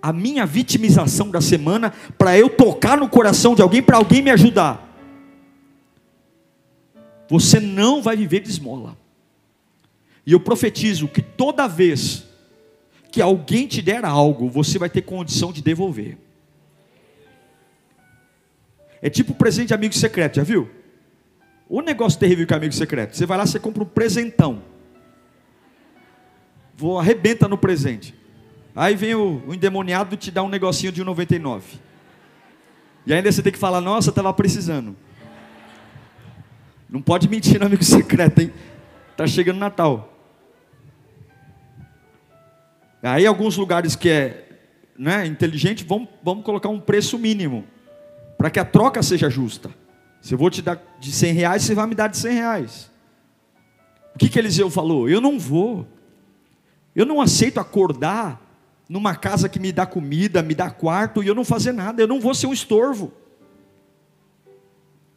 [0.00, 4.30] a minha vitimização da semana para eu tocar no coração de alguém, para alguém me
[4.30, 4.86] ajudar.
[7.28, 8.96] Você não vai viver de esmola.
[10.24, 12.24] E eu profetizo que toda vez
[13.10, 16.16] que alguém te der algo, você vai ter condição de devolver.
[19.02, 20.68] É tipo presente de amigo secreto, já viu?
[21.68, 23.16] O negócio terrível com amigo secreto.
[23.16, 24.62] Você vai lá, você compra um presentão.
[26.76, 28.14] Vou arrebenta no presente.
[28.74, 31.62] Aí vem o, o endemoniado te dá um negocinho de 1,99.
[33.06, 34.96] E ainda você tem que falar, nossa, estava precisando.
[36.88, 38.52] Não pode mentir no amigo secreto, hein?
[39.16, 40.12] Tá chegando Natal.
[43.02, 44.48] Aí alguns lugares que é
[44.98, 47.64] né, inteligente, vamos, vamos colocar um preço mínimo
[48.40, 49.68] para que a troca seja justa.
[50.22, 52.90] Se eu vou te dar de 100 reais, você vai me dar de 100 reais.
[54.14, 55.10] O que, que Eliseu falou?
[55.10, 55.86] Eu não vou.
[56.96, 58.40] Eu não aceito acordar
[58.88, 62.00] numa casa que me dá comida, me dá quarto e eu não fazer nada.
[62.00, 63.12] Eu não vou ser um estorvo.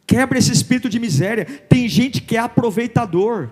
[0.06, 1.46] Quebra esse espírito de miséria.
[1.46, 3.50] Tem gente que é aproveitador.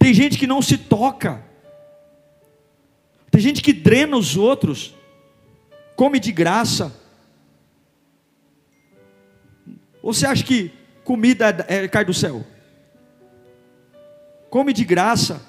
[0.00, 1.44] Tem gente que não se toca.
[3.30, 4.96] Tem gente que drena os outros.
[5.94, 7.06] Come de graça
[10.12, 10.72] você acha que
[11.04, 12.44] comida é, é, cai do céu?
[14.48, 15.42] Come de graça,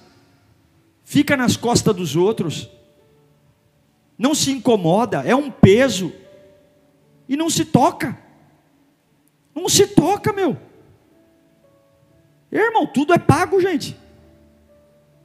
[1.03, 2.69] fica nas costas dos outros,
[4.17, 6.11] não se incomoda, é um peso,
[7.27, 8.17] e não se toca.
[9.55, 10.57] Não se toca, meu.
[12.51, 13.95] Irmão, tudo é pago, gente.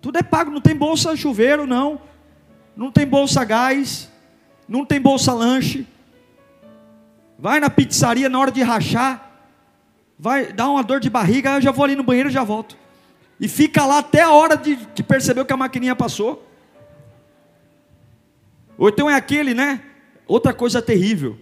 [0.00, 2.00] Tudo é pago, não tem bolsa chuveiro, não.
[2.76, 4.10] Não tem bolsa gás,
[4.68, 5.86] não tem bolsa lanche.
[7.44, 9.30] Vai na pizzaria na hora de rachar,
[10.18, 12.74] vai dar uma dor de barriga, eu já vou ali no banheiro e já volto.
[13.38, 16.42] E fica lá até a hora de, de perceber que a maquininha passou.
[18.78, 19.82] Ou então é aquele, né?
[20.26, 21.38] Outra coisa terrível.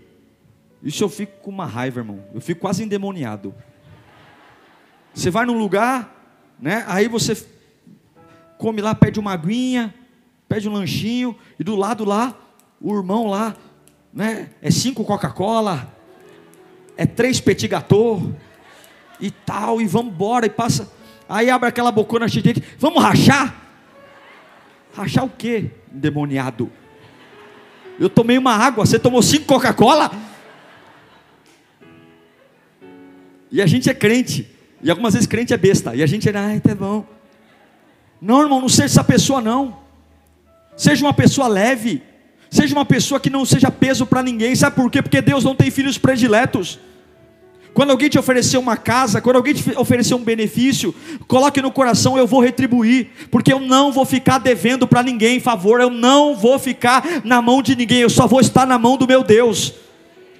[0.82, 2.24] Isso eu fico com uma raiva, irmão.
[2.34, 3.54] Eu fico quase endemoniado.
[5.14, 6.12] Você vai num lugar,
[6.58, 6.84] né?
[6.88, 7.46] Aí você
[8.58, 9.94] come lá, pede uma aguinha,
[10.48, 12.36] pede um lanchinho, e do lado lá,
[12.80, 13.54] o irmão lá,
[14.12, 14.50] né?
[14.60, 15.91] É cinco Coca-Cola,
[16.96, 18.34] é três petit gâteau
[19.20, 20.90] e tal, e vamos embora, e passa.
[21.28, 23.54] Aí abre aquela bocona cheia de vamos rachar?
[24.94, 25.70] Rachar o quê?
[25.92, 26.70] Endemoniado.
[27.98, 30.10] Eu tomei uma água, você tomou cinco Coca-Cola?
[33.50, 34.48] E a gente é crente.
[34.82, 35.94] E algumas vezes crente é besta.
[35.94, 37.06] E a gente é, ai, tá bom.
[38.20, 39.78] Não, irmão, não seja essa pessoa, não.
[40.76, 42.02] Seja uma pessoa leve.
[42.52, 44.54] Seja uma pessoa que não seja peso para ninguém.
[44.54, 45.00] Sabe por quê?
[45.00, 46.78] Porque Deus não tem filhos prediletos.
[47.72, 50.94] Quando alguém te oferecer uma casa, quando alguém te oferecer um benefício,
[51.26, 55.80] coloque no coração: eu vou retribuir, porque eu não vou ficar devendo para ninguém favor,
[55.80, 59.08] eu não vou ficar na mão de ninguém, eu só vou estar na mão do
[59.08, 59.72] meu Deus.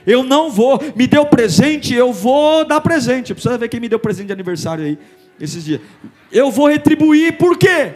[0.07, 3.33] Eu não vou, me deu presente, eu vou dar presente.
[3.33, 4.99] Precisa ver quem me deu presente de aniversário aí
[5.41, 5.81] esses dias.
[6.31, 7.95] Eu vou retribuir, por quê?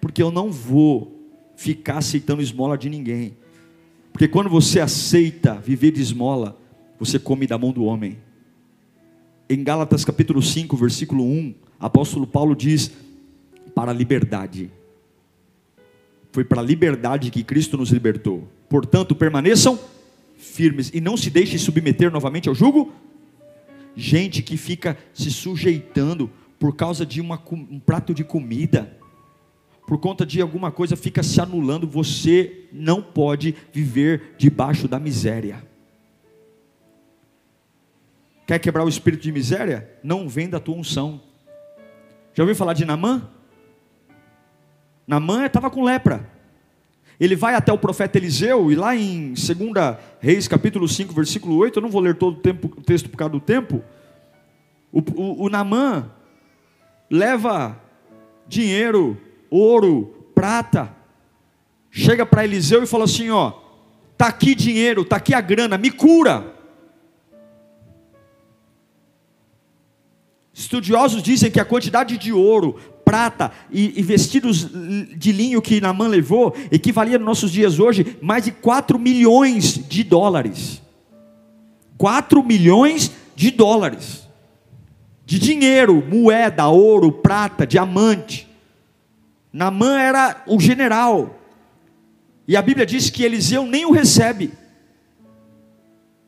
[0.00, 1.13] Porque eu não vou
[1.64, 3.38] ficar aceitando esmola de ninguém.
[4.12, 6.60] Porque quando você aceita viver de esmola,
[6.98, 8.18] você come da mão do homem.
[9.48, 12.92] Em Gálatas capítulo 5, versículo 1, apóstolo Paulo diz:
[13.74, 14.70] para a liberdade.
[16.32, 18.46] Foi para a liberdade que Cristo nos libertou.
[18.68, 19.78] Portanto, permaneçam
[20.36, 22.92] firmes e não se deixem submeter novamente ao jugo.
[23.96, 28.98] Gente que fica se sujeitando por causa de uma, um prato de comida,
[29.86, 35.62] por conta de alguma coisa fica se anulando, você não pode viver debaixo da miséria.
[38.46, 39.90] Quer quebrar o espírito de miséria?
[40.02, 41.20] Não vem da tua unção.
[42.34, 43.28] Já ouviu falar de Namã?
[45.06, 46.28] Namã estava com lepra.
[47.18, 49.38] Ele vai até o profeta Eliseu, e lá em 2
[50.18, 53.16] Reis, capítulo 5, versículo 8, eu não vou ler todo o, tempo, o texto por
[53.16, 53.82] causa do tempo.
[54.90, 56.10] O, o, o Namã
[57.08, 57.80] leva
[58.48, 59.16] dinheiro,
[59.54, 60.94] ouro, prata,
[61.90, 63.52] chega para Eliseu e fala assim: ó,
[64.16, 66.52] tá aqui dinheiro, tá aqui a grana, me cura.
[70.52, 74.68] Estudiosos dizem que a quantidade de ouro, prata e, e vestidos
[75.16, 80.02] de linho que Namã levou equivalia nos nossos dias hoje mais de 4 milhões de
[80.02, 80.80] dólares.
[81.98, 84.28] 4 milhões de dólares.
[85.26, 88.53] De dinheiro, moeda, ouro, prata, diamante.
[89.54, 91.38] Namã era o general.
[92.48, 94.52] E a Bíblia diz que Eliseu nem o recebe.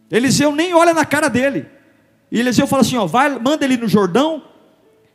[0.08, 1.66] Eliseu nem olha na cara dele.
[2.30, 4.44] E Eliseu fala assim: ó, vai, manda ele no Jordão,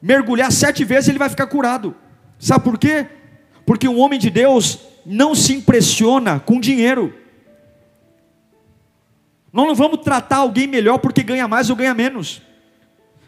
[0.02, 1.96] mergulhar sete vezes ele vai ficar curado.
[2.38, 3.08] Sabe por quê?
[3.66, 7.16] Porque um homem de Deus não se impressiona com dinheiro.
[9.54, 12.42] Nós não vamos tratar alguém melhor porque ganha mais ou ganha menos.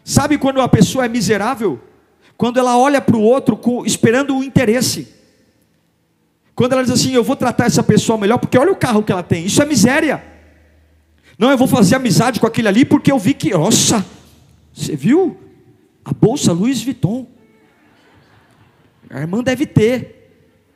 [0.04, 1.80] Sabe quando a pessoa é miserável?
[2.36, 5.14] Quando ela olha para o outro com, esperando o interesse.
[6.54, 9.12] Quando ela diz assim: Eu vou tratar essa pessoa melhor porque olha o carro que
[9.12, 9.44] ela tem.
[9.44, 10.22] Isso é miséria.
[11.38, 14.04] Não, eu vou fazer amizade com aquele ali porque eu vi que, nossa,
[14.72, 15.36] você viu?
[16.04, 17.26] A bolsa Louis Vuitton.
[19.10, 20.14] A irmã deve ter.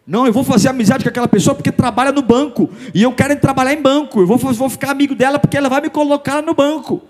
[0.06, 2.70] Não, eu vou fazer amizade com aquela pessoa porque trabalha no banco.
[2.94, 4.20] E eu quero trabalhar em banco.
[4.20, 7.02] Eu vou, vou ficar amigo dela porque ela vai me colocar no banco.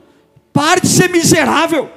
[0.53, 1.89] Pare de ser miserável.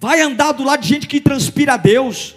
[0.00, 2.36] Vai andar do lado de gente que transpira a Deus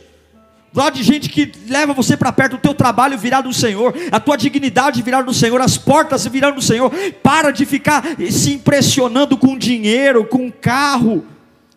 [0.74, 3.94] do lado de gente que leva você para perto, o teu trabalho virar do Senhor,
[4.10, 6.90] a tua dignidade virar do Senhor, as portas virar do Senhor.
[7.22, 11.26] Para de ficar se impressionando com dinheiro, com carro.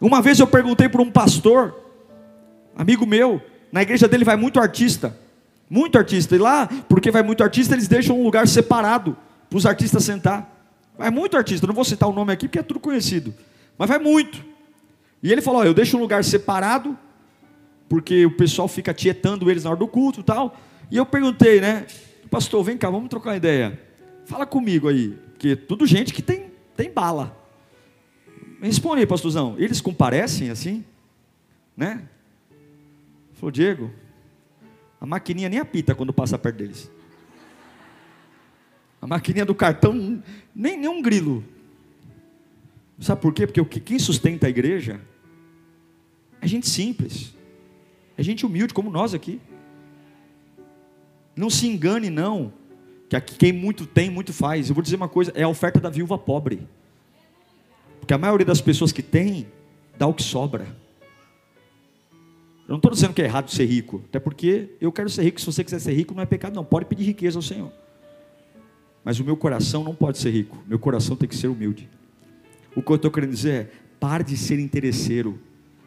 [0.00, 1.74] Uma vez eu perguntei para um pastor,
[2.76, 5.16] amigo meu, na igreja dele vai muito artista,
[5.68, 9.16] muito artista, e lá, porque vai muito artista, eles deixam um lugar separado
[9.50, 10.48] para os artistas sentar.
[10.96, 13.34] Vai muito artista, não vou citar o nome aqui porque é tudo conhecido,
[13.76, 14.53] mas vai muito.
[15.24, 16.96] E ele falou: ó, eu deixo um lugar separado
[17.88, 20.54] porque o pessoal fica tietando eles na hora do culto e tal.
[20.90, 21.86] E eu perguntei, né?
[22.30, 23.80] Pastor, vem cá, vamos trocar uma ideia.
[24.26, 27.34] Fala comigo aí, porque tudo gente que tem, tem bala.
[28.60, 29.54] Responde aí, pastorzão.
[29.58, 30.84] Eles comparecem assim?
[31.74, 32.06] Né?
[33.32, 33.90] Falou, Diego,
[35.00, 36.90] a maquininha nem apita quando passa perto deles.
[39.00, 40.22] A maquininha do cartão,
[40.54, 41.44] nem, nem um grilo.
[42.98, 43.46] Sabe por quê?
[43.46, 45.00] Porque quem sustenta a igreja
[46.44, 47.34] é gente simples.
[48.18, 49.40] É gente humilde como nós aqui.
[51.34, 52.52] Não se engane, não.
[53.08, 54.68] Que aqui quem muito tem, muito faz.
[54.68, 56.68] Eu vou dizer uma coisa: é a oferta da viúva pobre.
[57.98, 59.46] Porque a maioria das pessoas que tem,
[59.96, 60.64] dá o que sobra.
[62.66, 65.40] Eu não estou dizendo que é errado ser rico, até porque eu quero ser rico.
[65.40, 66.64] Se você quiser ser rico, não é pecado, não.
[66.64, 67.72] Pode pedir riqueza ao Senhor.
[69.02, 70.62] Mas o meu coração não pode ser rico.
[70.66, 71.88] Meu coração tem que ser humilde.
[72.76, 75.40] O que eu estou querendo dizer é: pare de ser interesseiro.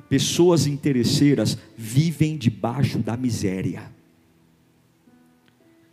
[0.10, 3.92] Pessoas interesseiras vivem debaixo da miséria.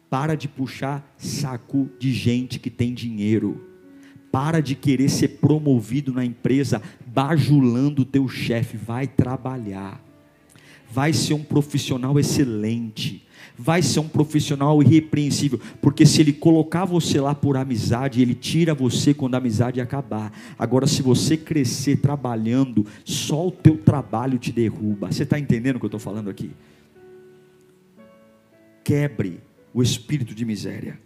[0.08, 3.60] Para de puxar saco de gente que tem dinheiro.
[4.30, 8.76] Para de querer ser promovido na empresa, bajulando o teu chefe.
[8.76, 10.00] Vai trabalhar.
[10.90, 13.24] Vai ser um profissional excelente
[13.56, 18.74] vai ser um profissional irrepreensível, porque se ele colocar você lá por amizade, ele tira
[18.74, 20.32] você quando a amizade acabar.
[20.58, 25.12] Agora, se você crescer trabalhando, só o teu trabalho te derruba.
[25.12, 26.50] Você está entendendo o que eu estou falando aqui?
[28.82, 29.40] Quebre
[29.72, 30.98] o espírito de miséria.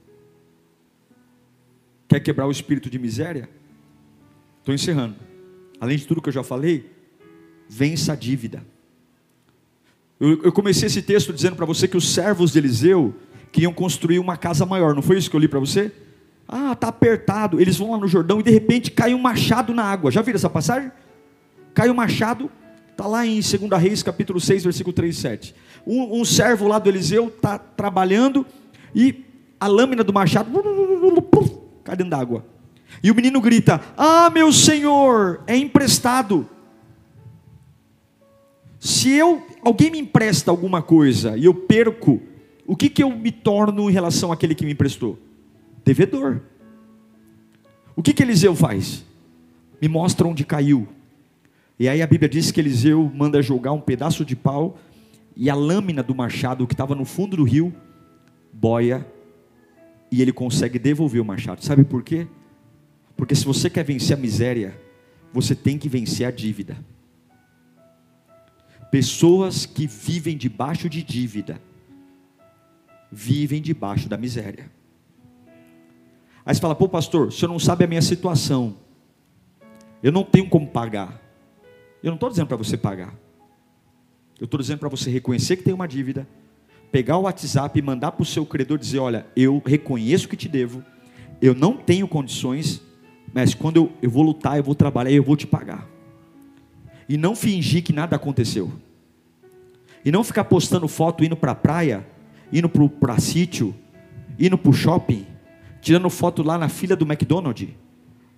[2.08, 3.48] Quer quebrar o espírito de miséria?
[4.58, 5.16] Estou encerrando.
[5.78, 6.90] Além de tudo que eu já falei,
[7.68, 8.64] vença a dívida.
[10.20, 13.14] Eu, eu comecei esse texto dizendo para você que os servos de Eliseu
[13.52, 15.92] queriam construir uma casa maior, não foi isso que eu li para você?
[16.46, 17.60] Ah, está apertado.
[17.60, 20.10] Eles vão lá no Jordão e de repente cai um machado na água.
[20.10, 20.90] Já viram essa passagem?
[21.74, 22.50] Cai um machado,
[22.90, 25.54] está lá em 2 Reis, capítulo 6, versículo 3 e 7.
[25.86, 28.44] Um, um servo lá do Eliseu está trabalhando
[28.94, 29.24] e
[29.60, 30.50] a lâmina do machado
[31.84, 32.44] cai dentro d'água.
[33.02, 36.48] E o menino grita: Ah, meu senhor, é emprestado.
[38.78, 42.20] Se eu alguém me empresta alguma coisa e eu perco,
[42.66, 45.18] o que, que eu me torno em relação àquele que me emprestou?
[45.84, 46.40] Devedor.
[47.96, 49.04] O que, que Eliseu faz?
[49.80, 50.86] Me mostra onde caiu.
[51.78, 54.78] E aí a Bíblia diz que Eliseu manda jogar um pedaço de pau
[55.36, 57.72] e a lâmina do machado que estava no fundo do rio
[58.52, 59.06] boia
[60.10, 61.64] e ele consegue devolver o machado.
[61.64, 62.26] Sabe por quê?
[63.16, 64.78] Porque se você quer vencer a miséria,
[65.32, 66.76] você tem que vencer a dívida.
[68.90, 71.60] Pessoas que vivem debaixo de dívida,
[73.10, 74.70] vivem debaixo da miséria.
[76.44, 78.76] Aí você fala, pô, pastor, o senhor não sabe a minha situação.
[80.02, 81.20] Eu não tenho como pagar.
[82.02, 83.14] Eu não estou dizendo para você pagar.
[84.40, 86.26] Eu estou dizendo para você reconhecer que tem uma dívida,
[86.92, 90.48] pegar o WhatsApp e mandar para o seu credor dizer: Olha, eu reconheço que te
[90.48, 90.82] devo,
[91.42, 92.80] eu não tenho condições,
[93.34, 95.86] mas quando eu, eu vou lutar, eu vou trabalhar, eu vou te pagar.
[97.08, 98.70] E não fingir que nada aconteceu.
[100.04, 102.06] E não ficar postando foto indo para a praia,
[102.52, 103.74] indo para sítio,
[104.38, 105.26] indo para o shopping,
[105.80, 107.68] tirando foto lá na fila do McDonald's,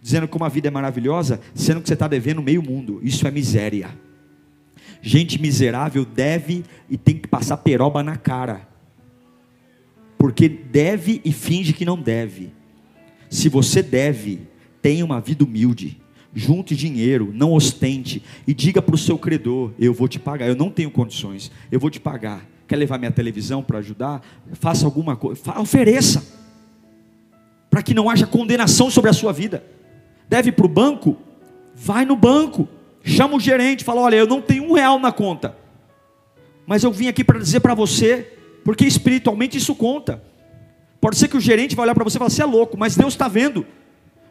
[0.00, 3.00] dizendo que uma vida é maravilhosa, sendo que você está devendo meio mundo.
[3.02, 3.90] Isso é miséria.
[5.02, 8.68] Gente miserável deve e tem que passar peroba na cara.
[10.18, 12.52] Porque deve e finge que não deve.
[13.28, 14.40] Se você deve,
[14.82, 16.00] tenha uma vida humilde.
[16.34, 18.22] Junte dinheiro, não ostente.
[18.46, 20.48] E diga para o seu credor: Eu vou te pagar.
[20.48, 22.46] Eu não tenho condições, eu vou te pagar.
[22.66, 24.22] Quer levar minha televisão para ajudar?
[24.52, 25.40] Faça alguma coisa.
[25.58, 26.38] Ofereça.
[27.68, 29.64] Para que não haja condenação sobre a sua vida.
[30.28, 31.16] Deve para o banco?
[31.74, 32.68] Vai no banco
[33.04, 35.56] chama o gerente, fala: Olha, eu não tenho um real na conta,
[36.66, 38.32] mas eu vim aqui para dizer para você,
[38.64, 40.22] porque espiritualmente isso conta.
[41.00, 42.96] Pode ser que o gerente vai olhar para você e falar: Você é louco, mas
[42.96, 43.66] Deus está vendo.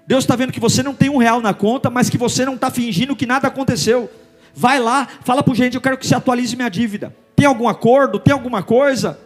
[0.10, 2.56] Deus está vendo que você não tem um real na conta, mas que você não
[2.56, 4.10] está fingindo que nada aconteceu.
[4.56, 7.16] Vai lá, fala para o gerente: Eu quero que você atualize minha dívida.
[7.36, 8.18] Tem algum acordo?
[8.18, 9.20] Tem alguma coisa?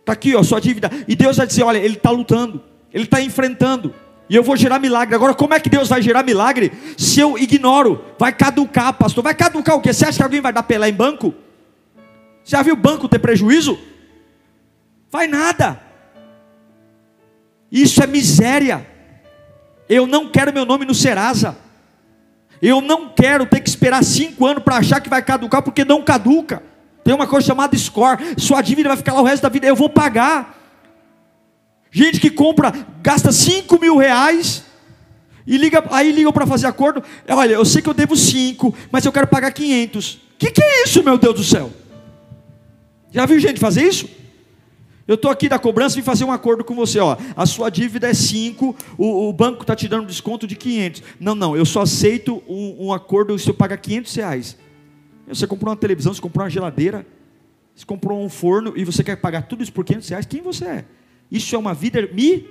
[0.00, 0.90] Está aqui, ó, sua dívida.
[1.06, 2.60] E Deus vai dizer: Olha, ele está lutando,
[2.92, 3.94] ele está enfrentando.
[4.28, 5.14] E eu vou gerar milagre.
[5.14, 8.04] Agora, como é que Deus vai gerar milagre se eu ignoro?
[8.18, 9.22] Vai caducar, pastor.
[9.22, 9.92] Vai caducar o quê?
[9.92, 11.32] Você acha que alguém vai dar pelé em banco?
[12.44, 13.78] Já viu banco ter prejuízo?
[15.08, 15.80] Vai nada.
[17.70, 18.93] Isso é miséria.
[19.88, 21.56] Eu não quero meu nome no Serasa.
[22.60, 26.02] Eu não quero ter que esperar cinco anos para achar que vai caducar, porque não
[26.02, 26.62] caduca.
[27.02, 28.18] Tem uma coisa chamada score.
[28.38, 29.66] Sua dívida vai ficar lá o resto da vida.
[29.66, 30.58] Eu vou pagar.
[31.90, 32.72] Gente que compra,
[33.02, 34.64] gasta 5 mil reais
[35.46, 37.04] e liga, aí ligam para fazer acordo.
[37.28, 40.14] Olha, eu sei que eu devo 5, mas eu quero pagar 500.
[40.14, 41.70] O que, que é isso, meu Deus do céu?
[43.12, 44.08] Já viu gente fazer isso?
[45.06, 46.98] Eu estou aqui da cobrança e fazer um acordo com você.
[46.98, 51.02] Ó, a sua dívida é 5, o, o, banco está te dando desconto de 500.
[51.20, 54.56] Não, não, eu só aceito um, um acordo se eu pagar 500 reais.
[55.28, 57.06] Você comprou uma televisão, você comprou uma geladeira,
[57.74, 60.26] você comprou um forno e você quer pagar tudo isso por 500 reais.
[60.26, 60.84] Quem você é?
[61.30, 62.46] Isso é uma vida mi,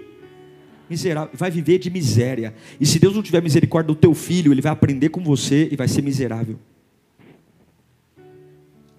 [0.87, 1.31] miserável.
[1.33, 2.53] Vai viver de miséria.
[2.79, 5.75] E se Deus não tiver misericórdia do teu filho, ele vai aprender com você e
[5.75, 6.59] vai ser miserável.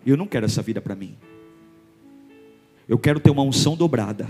[0.05, 1.17] Eu não quero essa vida para mim.
[2.89, 4.28] Eu quero ter uma unção dobrada.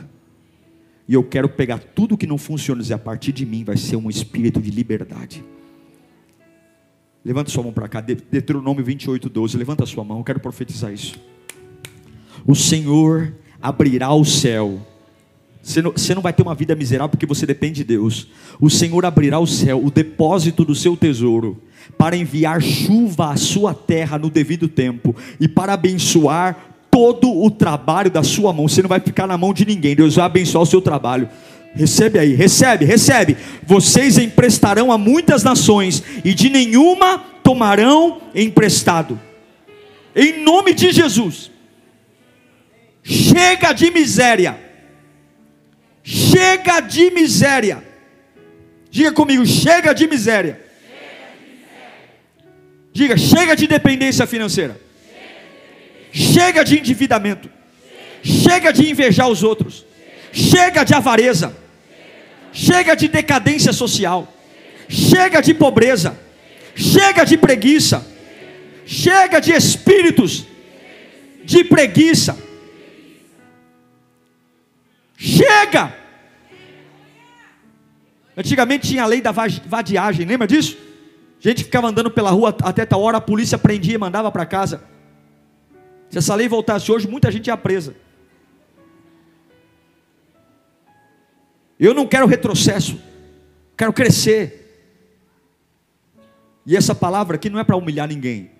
[1.09, 3.97] E eu quero pegar tudo que não funciona e a partir de mim vai ser
[3.97, 5.45] um espírito de liberdade.
[7.25, 9.57] Levanta sua mão para cá, Deuteronômio 28, 12.
[9.57, 11.19] Levanta sua mão, eu quero profetizar isso.
[12.47, 14.81] O Senhor abrirá o céu
[15.65, 18.29] você não, você não, vai ter uma vida miserável porque você depende de Deus.
[18.61, 21.59] O Senhor abrirá o céu, o depósito do seu tesouro,
[21.97, 28.09] para enviar chuva à sua terra no devido tempo e para abençoar todo o trabalho
[28.09, 28.69] da sua mão.
[28.69, 31.29] Você não vai ficar na mão de ninguém, Deus vai abençoar o seu trabalho.
[31.75, 33.37] Recebe aí, recebe, recebe.
[33.65, 39.21] Vocês emprestarão a muitas nações e de nenhuma tomarão emprestado.
[40.15, 41.51] Em nome de Jesus.
[43.03, 44.57] Chega de miséria.
[46.05, 47.83] Chega de miséria.
[48.89, 50.63] Diga comigo, chega de miséria.
[52.93, 54.84] Diga, chega de dependência financeira.
[56.15, 57.51] Chega de endividamento.
[58.23, 59.85] Chega de invejar os outros.
[60.33, 61.55] Chega de avareza.
[62.53, 64.33] Chega de decadência social.
[64.89, 66.17] Chega de pobreza.
[66.77, 68.07] Chega de preguiça.
[68.87, 70.45] Chega de espíritos
[71.45, 72.39] de preguiça
[75.25, 75.95] Chega!
[78.37, 80.77] Antigamente tinha a lei da vadiagem, lembra disso?
[81.41, 84.83] Gente ficava andando pela rua até tal hora, a polícia prendia e mandava para casa.
[86.15, 87.93] Se essa lei voltasse hoje, muita gente ia presa.
[91.77, 93.03] Eu não quero retrocesso,
[93.77, 94.61] quero crescer.
[96.65, 98.53] E essa palavra aqui não é para humilhar ninguém.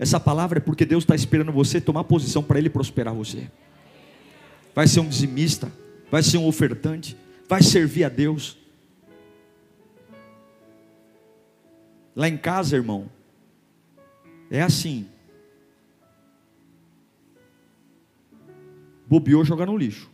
[0.00, 3.48] Essa palavra é porque Deus está esperando você tomar posição para Ele prosperar você
[4.74, 5.70] vai ser um dizimista,
[6.10, 7.16] vai ser um ofertante,
[7.48, 8.58] vai servir a Deus.
[12.16, 13.08] Lá em casa, irmão,
[14.50, 15.06] é assim.
[19.10, 20.10] Bobeou jogar no lixo.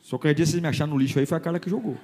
[0.00, 1.96] Só que dia vocês me acharam no lixo aí, foi a Carla que jogou.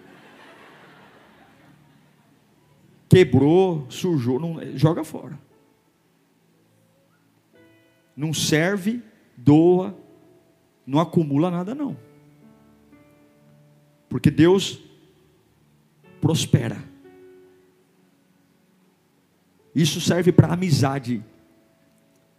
[3.15, 5.39] quebrou, sujou, não, joga fora.
[8.17, 9.01] Não serve,
[9.37, 9.97] doa,
[10.85, 11.97] não acumula nada não.
[14.09, 14.81] Porque Deus
[16.21, 16.83] prospera.
[19.73, 21.23] Isso serve para amizade,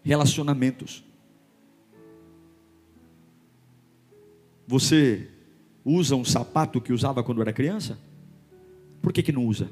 [0.04, 1.06] relacionamentos.
[4.68, 5.30] Você
[5.84, 7.98] usa um sapato que usava quando era criança?
[9.02, 9.70] Por que, que não usa?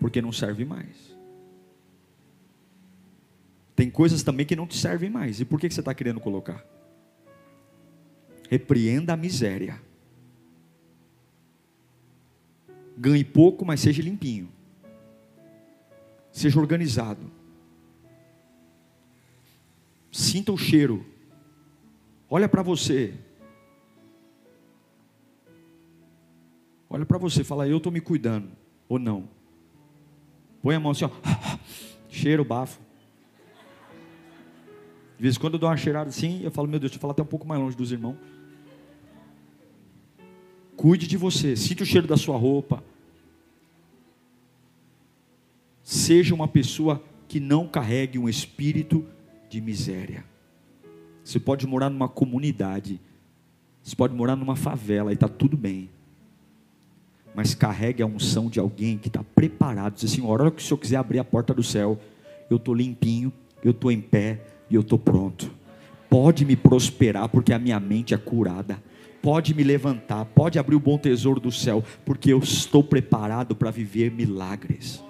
[0.00, 1.14] Porque não serve mais.
[3.76, 5.40] Tem coisas também que não te servem mais.
[5.40, 6.64] E por que, que você está querendo colocar?
[8.48, 9.80] Repreenda a miséria.
[12.96, 14.48] Ganhe pouco, mas seja limpinho.
[16.30, 17.30] Seja organizado.
[20.10, 21.04] Sinta o cheiro.
[22.30, 23.14] Olha para você.
[26.94, 28.48] Olha para você, fala, eu estou me cuidando.
[28.88, 29.28] Ou não.
[30.62, 31.10] Põe a mão assim, ó.
[32.08, 32.80] Cheiro, bafo.
[35.16, 37.00] De vez em quando eu dou uma cheirada assim, eu falo, meu Deus, deixa eu
[37.00, 38.16] falar até um pouco mais longe dos irmãos.
[40.76, 42.80] Cuide de você, sinta o cheiro da sua roupa.
[45.82, 49.04] Seja uma pessoa que não carregue um espírito
[49.48, 50.24] de miséria.
[51.24, 53.00] Você pode morar numa comunidade,
[53.82, 55.90] você pode morar numa favela e está tudo bem
[57.34, 59.94] mas carregue a unção de alguém que está preparado.
[59.94, 61.98] Diz assim: a hora que o Senhor quiser abrir a porta do céu,
[62.48, 63.32] eu estou limpinho,
[63.62, 65.50] eu estou em pé e eu estou pronto.
[66.08, 68.80] Pode me prosperar, porque a minha mente é curada.
[69.20, 73.70] Pode me levantar, pode abrir o bom tesouro do céu, porque eu estou preparado para
[73.70, 75.02] viver milagres.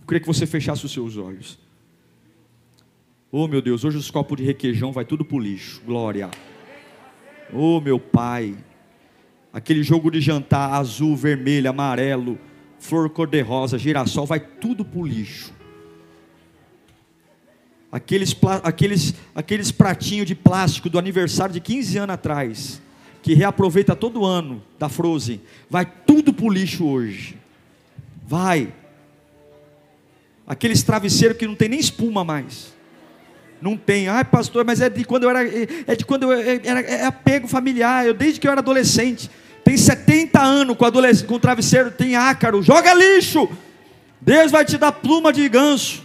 [0.00, 1.58] Eu queria que você fechasse os seus olhos.
[3.32, 5.82] Oh meu Deus, hoje os copos de requeijão vai tudo para o lixo.
[5.84, 6.30] Glória.
[7.52, 8.54] Oh meu Pai,
[9.58, 12.38] aquele jogo de jantar azul, vermelho, amarelo,
[12.78, 15.52] flor cor-de-rosa, girassol, vai tudo para o lixo.
[17.90, 22.82] Aqueles, aqueles, aqueles pratinhos de plástico do aniversário de 15 anos atrás,
[23.20, 27.36] que reaproveita todo ano da Frozen, vai tudo para o lixo hoje.
[28.26, 28.72] Vai.
[30.46, 32.72] Aqueles travesseiros que não tem nem espuma mais.
[33.60, 36.80] Não tem, ai pastor, mas é de quando eu era, é de quando eu era,
[36.80, 39.28] é apego familiar, eu desde que eu era adolescente
[39.68, 40.86] tem 70 anos com,
[41.26, 43.46] com travesseiro, tem ácaro, joga lixo.
[44.18, 46.02] Deus vai te dar pluma de ganso.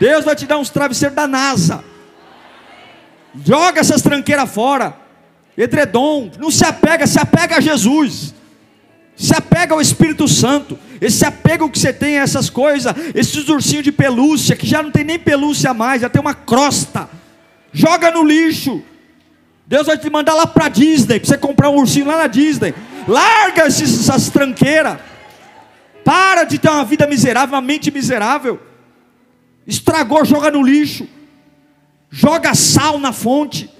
[0.00, 1.84] Deus vai te dar uns travesseiros da NASA.
[3.44, 4.96] Joga essas tranqueiras fora.
[5.56, 8.34] Edredom, não se apega, se apega a Jesus.
[9.14, 10.76] Se apega ao Espírito Santo.
[11.00, 14.90] Esse apego que você tem a essas coisas, esses ursinhos de pelúcia, que já não
[14.90, 17.08] tem nem pelúcia mais, já tem uma crosta.
[17.72, 18.82] Joga no lixo.
[19.72, 22.74] Deus vai te mandar lá para Disney, para você comprar um ursinho lá na Disney.
[23.08, 24.98] Larga essas tranqueiras.
[26.04, 28.60] Para de ter uma vida miserável, uma mente miserável.
[29.66, 31.08] Estragou, joga no lixo.
[32.10, 33.70] Joga sal na fonte.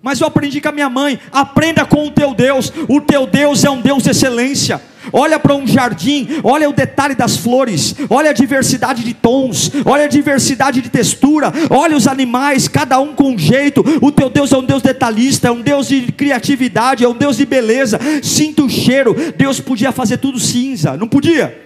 [0.00, 2.72] Mas eu aprendi com a minha mãe: aprenda com o teu Deus.
[2.88, 4.80] O teu Deus é um Deus de excelência.
[5.12, 10.04] Olha para um jardim, olha o detalhe das flores, olha a diversidade de tons, olha
[10.04, 13.84] a diversidade de textura, olha os animais, cada um com um jeito.
[14.00, 17.36] O teu Deus é um Deus detalhista, é um Deus de criatividade, é um Deus
[17.36, 17.98] de beleza.
[18.22, 19.14] Sinta o cheiro.
[19.36, 21.65] Deus podia fazer tudo cinza, não podia?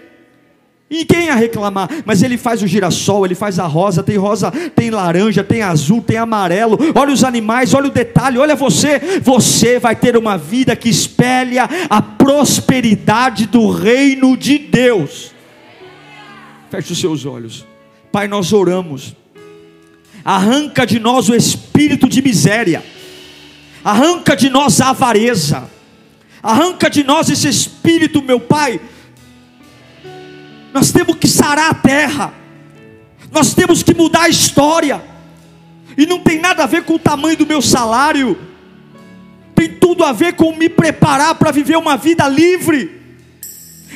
[0.91, 1.88] E quem ia reclamar?
[2.05, 6.03] Mas ele faz o girassol, ele faz a rosa, tem rosa, tem laranja, tem azul,
[6.03, 6.76] tem amarelo.
[6.97, 9.20] Olha os animais, olha o detalhe, olha você.
[9.22, 15.30] Você vai ter uma vida que espelha a prosperidade do reino de Deus.
[16.68, 17.64] Feche os seus olhos.
[18.11, 19.14] Pai, nós oramos.
[20.24, 22.82] Arranca de nós o espírito de miséria.
[23.84, 25.70] Arranca de nós a avareza.
[26.43, 28.80] Arranca de nós esse espírito, meu Pai,
[30.72, 32.34] nós temos que sarar a terra.
[33.32, 35.02] Nós temos que mudar a história.
[35.96, 38.38] E não tem nada a ver com o tamanho do meu salário.
[39.54, 42.98] Tem tudo a ver com me preparar para viver uma vida livre.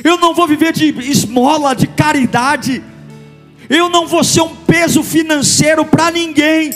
[0.03, 2.83] Eu não vou viver de esmola, de caridade.
[3.69, 6.71] Eu não vou ser um peso financeiro para ninguém.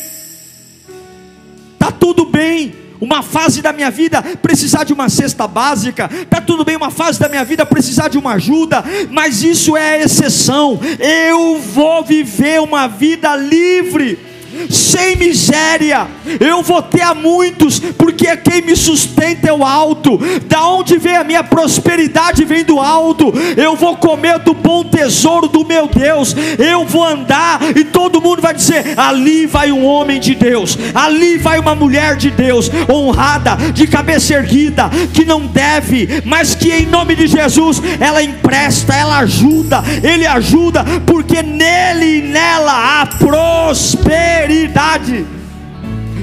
[1.78, 6.66] Tá tudo bem uma fase da minha vida precisar de uma cesta básica, está tudo
[6.66, 10.80] bem, uma fase da minha vida precisar de uma ajuda, mas isso é exceção.
[11.00, 14.29] Eu vou viver uma vida livre.
[14.70, 16.08] Sem miséria.
[16.40, 20.20] Eu vou ter a muitos, porque quem me sustenta é o alto.
[20.48, 22.46] Da onde vem a minha prosperidade?
[22.46, 23.34] Vem do alto.
[23.56, 26.36] Eu vou comer do bom tesouro do meu Deus.
[26.58, 31.38] Eu vou andar e todo mundo vai dizer: ali vai um homem de Deus, ali
[31.38, 36.86] vai uma mulher de Deus, honrada, de cabeça erguida, que não deve, mas que em
[36.86, 44.49] nome de Jesus ela empresta, ela ajuda, ele ajuda, porque nele e nela há prosperidade.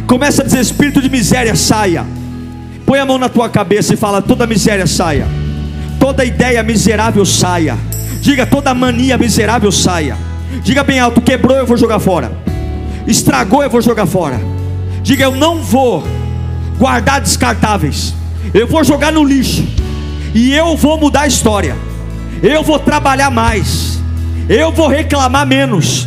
[0.07, 2.05] Começa a dizer: espírito de miséria, saia.
[2.85, 5.27] Põe a mão na tua cabeça e fala: toda miséria saia,
[5.99, 7.77] toda ideia miserável saia.
[8.21, 10.17] Diga toda mania miserável saia.
[10.63, 12.33] Diga bem alto: quebrou, eu vou jogar fora.
[13.07, 14.41] Estragou, eu vou jogar fora.
[15.03, 16.05] Diga: eu não vou
[16.79, 18.15] guardar descartáveis.
[18.55, 19.67] Eu vou jogar no lixo.
[20.35, 21.77] E eu vou mudar a história.
[22.43, 23.99] Eu vou trabalhar mais.
[24.49, 26.07] Eu vou reclamar menos.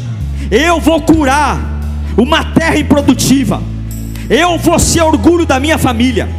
[0.49, 1.68] Eu vou curar
[2.21, 3.61] uma terra improdutiva.
[4.29, 6.29] Eu vou ser orgulho da minha família.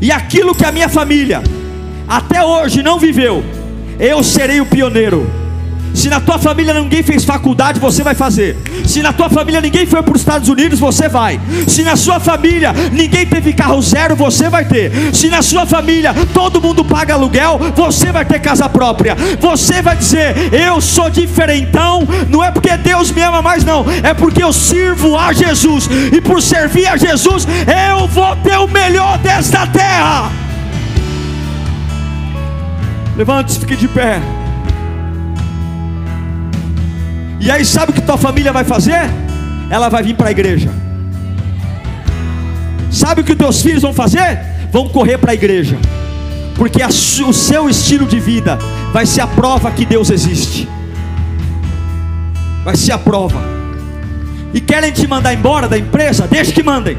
[0.00, 1.42] E aquilo que a minha família
[2.06, 3.42] até hoje não viveu,
[3.98, 5.43] eu serei o pioneiro.
[5.94, 8.58] Se na tua família ninguém fez faculdade, você vai fazer.
[8.84, 11.40] Se na tua família ninguém foi para os Estados Unidos, você vai.
[11.68, 15.14] Se na sua família ninguém teve carro zero, você vai ter.
[15.14, 19.16] Se na sua família todo mundo paga aluguel, você vai ter casa própria.
[19.40, 22.06] Você vai dizer: Eu sou diferentão.
[22.28, 23.86] Não é porque Deus me ama mais, não.
[24.02, 25.88] É porque eu sirvo a Jesus.
[26.12, 27.46] E por servir a Jesus,
[27.90, 30.32] eu vou ter o melhor desta terra.
[33.16, 34.20] Levante-se, fique de pé.
[37.44, 39.02] E aí, sabe o que tua família vai fazer?
[39.68, 40.70] Ela vai vir para a igreja.
[42.90, 44.40] Sabe o que teus filhos vão fazer?
[44.72, 45.76] Vão correr para a igreja,
[46.56, 48.58] porque a, o seu estilo de vida
[48.94, 50.66] vai ser a prova que Deus existe.
[52.64, 53.42] Vai ser a prova.
[54.54, 56.26] E querem te mandar embora da empresa?
[56.26, 56.96] Deixa que mandem.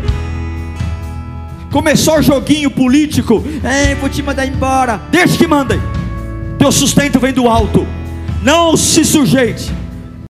[1.72, 5.02] Começou o joguinho político, é, vou te mandar embora.
[5.10, 5.82] Deixa que mandem.
[6.60, 7.88] Teu sustento vem do alto.
[8.44, 9.85] Não se sujeite